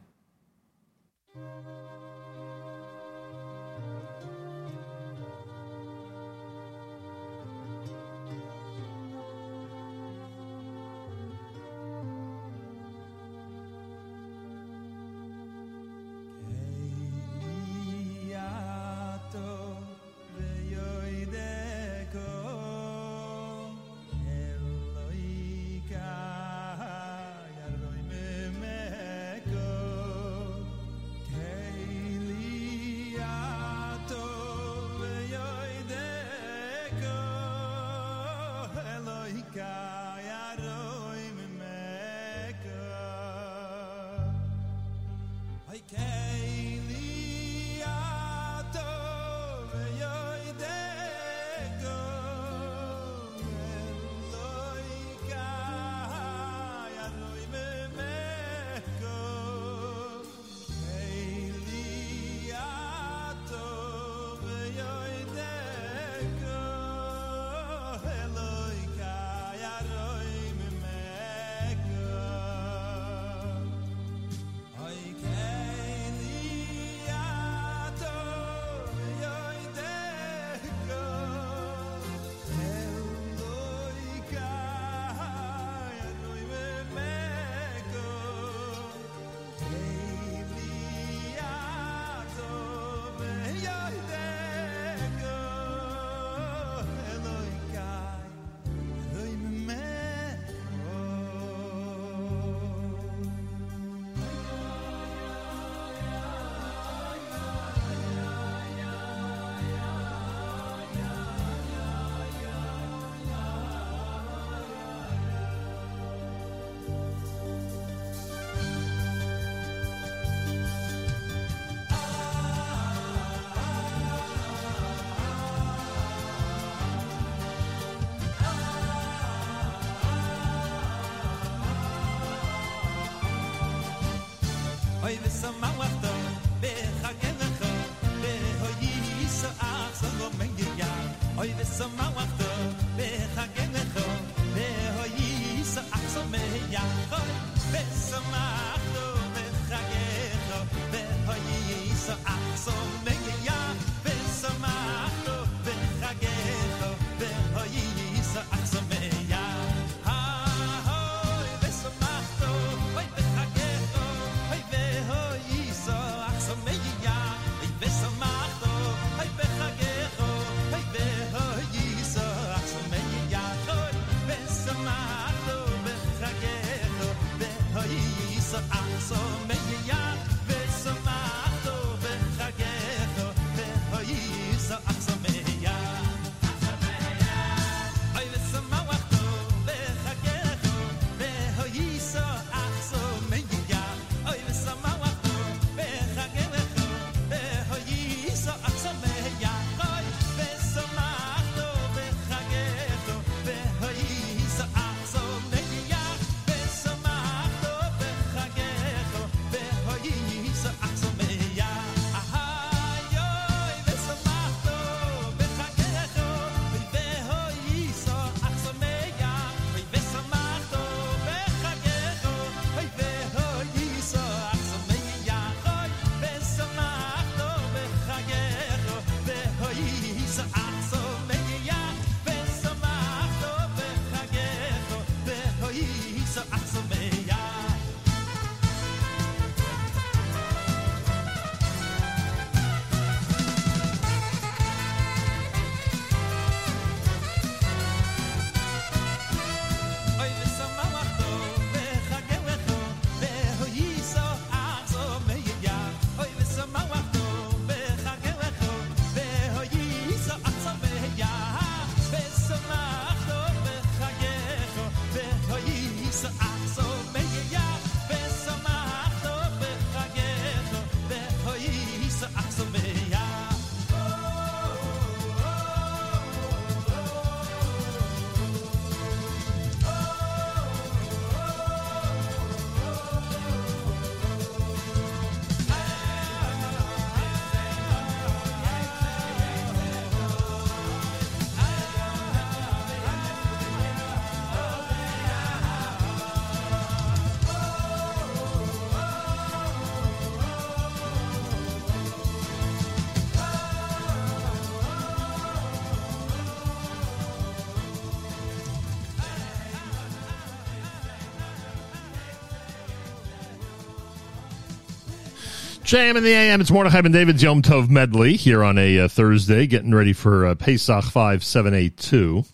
[315.93, 316.63] JM in the AM.
[316.63, 320.47] It's Mordechai and David's Yom Tov medley here on a uh, Thursday, getting ready for
[320.47, 322.45] uh, Pesach 5782.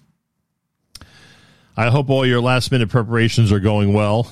[1.76, 4.28] I hope all your last minute preparations are going well.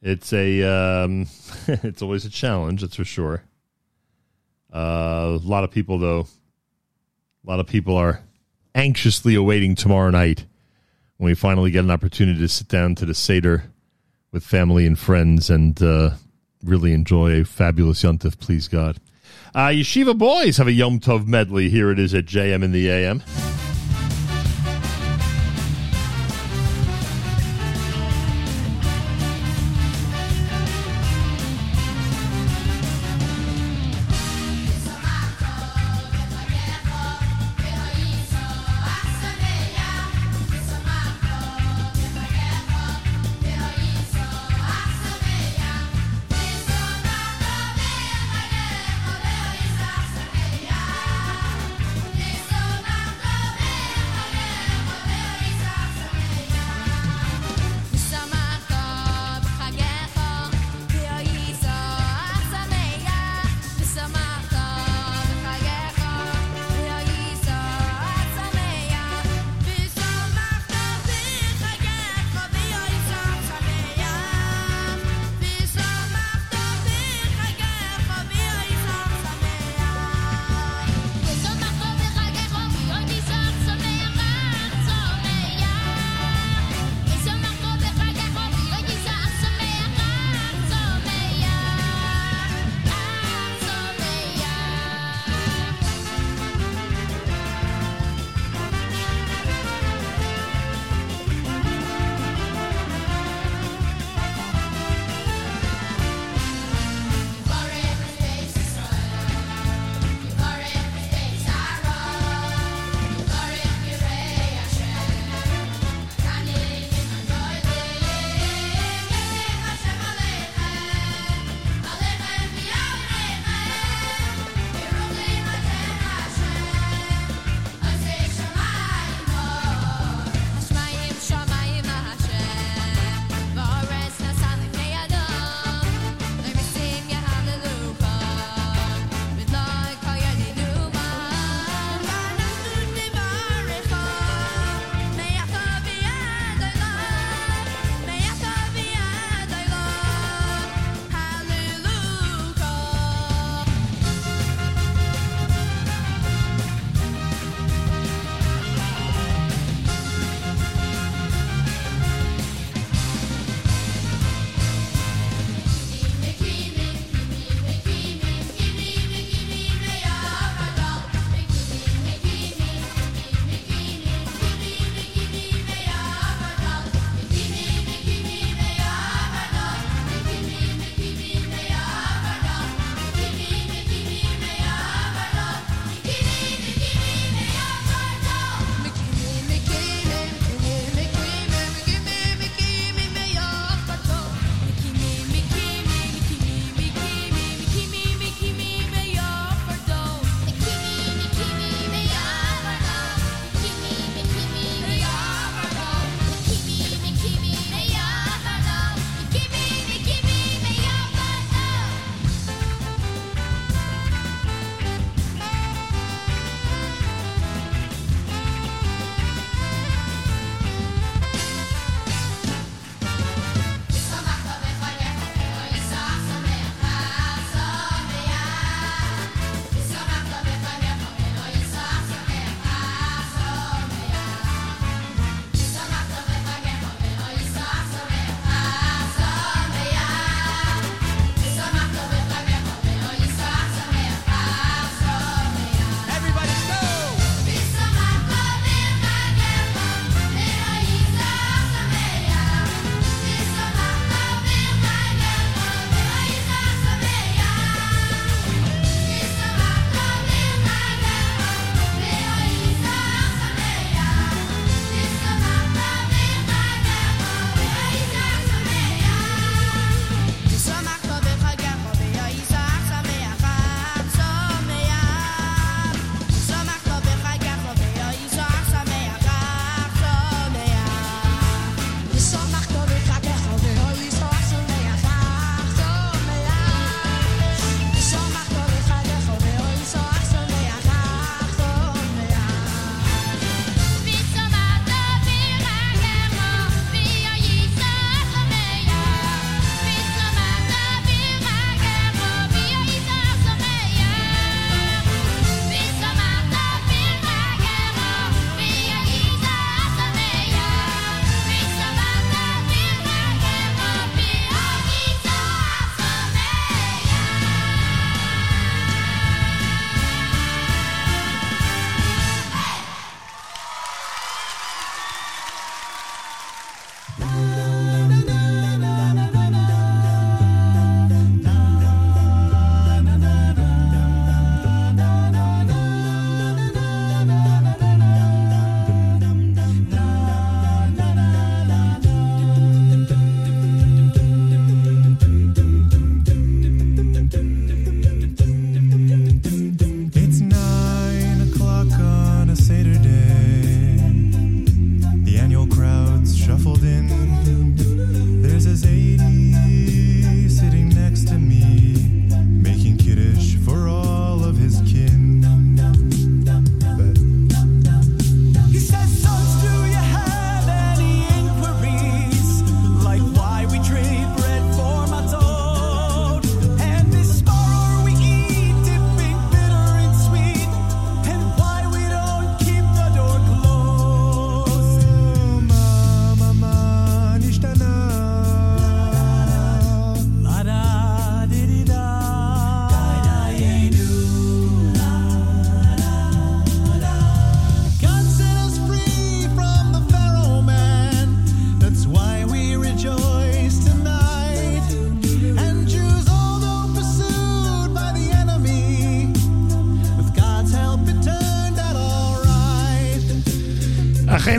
[0.00, 1.26] It's a um,
[1.66, 3.42] it's always a challenge, that's for sure.
[4.72, 6.28] Uh, a lot of people, though,
[7.44, 8.20] a lot of people are
[8.76, 10.46] anxiously awaiting tomorrow night
[11.16, 13.64] when we finally get an opportunity to sit down to the Seder
[14.30, 16.10] with family and friends and uh,
[16.64, 18.98] really enjoy a fabulous Yontif, please God.
[19.54, 21.68] Uh, Yeshiva Boys have a Yom Tov medley.
[21.70, 23.22] Here it is at JM in the AM.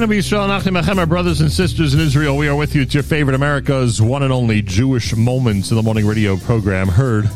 [0.06, 2.38] Achenu B'Yisrael, Nachim Achem, our brothers and sisters in Israel.
[2.38, 2.84] We are with you.
[2.84, 7.28] It's your favorite America's one and only Jewish Moments in the Morning radio program, heard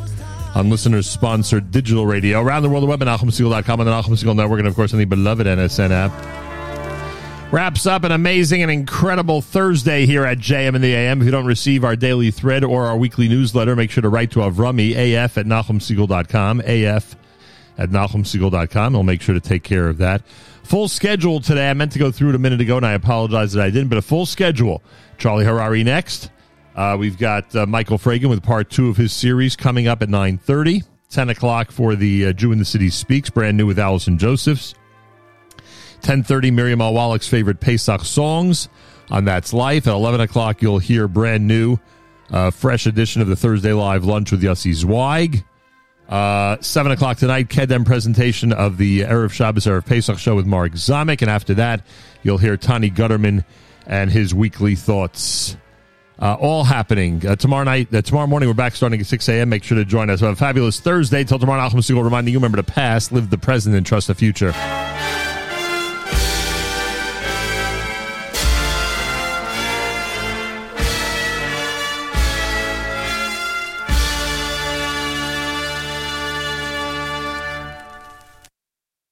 [0.53, 4.35] on listeners-sponsored digital radio around the world, the web at NachumSegal.com and the Nachum Segal
[4.35, 7.51] Network, and of course on the beloved NSN app.
[7.51, 11.21] Wraps up an amazing and incredible Thursday here at JM in the AM.
[11.21, 14.29] If you don't receive our daily thread or our weekly newsletter, make sure to write
[14.31, 17.15] to Avrami, af at NachumSegal.com, af
[17.79, 18.95] at NachumSegal.com.
[18.95, 20.21] I'll make sure to take care of that.
[20.69, 21.67] Full schedule today.
[21.67, 23.87] I meant to go through it a minute ago, and I apologize that I didn't,
[23.89, 24.83] but a full schedule.
[25.17, 26.29] Charlie Harary next.
[26.75, 30.09] Uh, we've got uh, Michael Fragan with part two of his series coming up at
[30.09, 30.83] 9.30.
[31.09, 34.75] 10 o'clock for the uh, Jew in the City Speaks, brand new with Allison Josephs.
[36.01, 38.69] 10.30, Miriam Al Wallach's favorite Pesach songs
[39.09, 39.87] on That's Life.
[39.87, 41.79] At 11 o'clock, you'll hear brand new,
[42.29, 45.43] uh, fresh edition of the Thursday Live Lunch with Yossi Zweig.
[46.09, 50.71] Uh, 7 o'clock tonight, Kedem presentation of the Erev Shabbos, Erev Pesach show with Mark
[50.71, 51.21] Zamek.
[51.21, 51.81] And after that,
[52.23, 53.45] you'll hear Tani Gutterman
[53.85, 55.55] and his weekly thoughts.
[56.17, 57.93] Uh, all happening uh, tomorrow night.
[57.93, 59.49] Uh, tomorrow morning, we're back starting at 6 a.m.
[59.49, 60.19] Make sure to join us.
[60.19, 61.23] Have a fabulous Thursday.
[61.23, 64.15] Till tomorrow, Nachum Segal reminding you, remember the past, live the present, and trust the
[64.15, 64.51] future.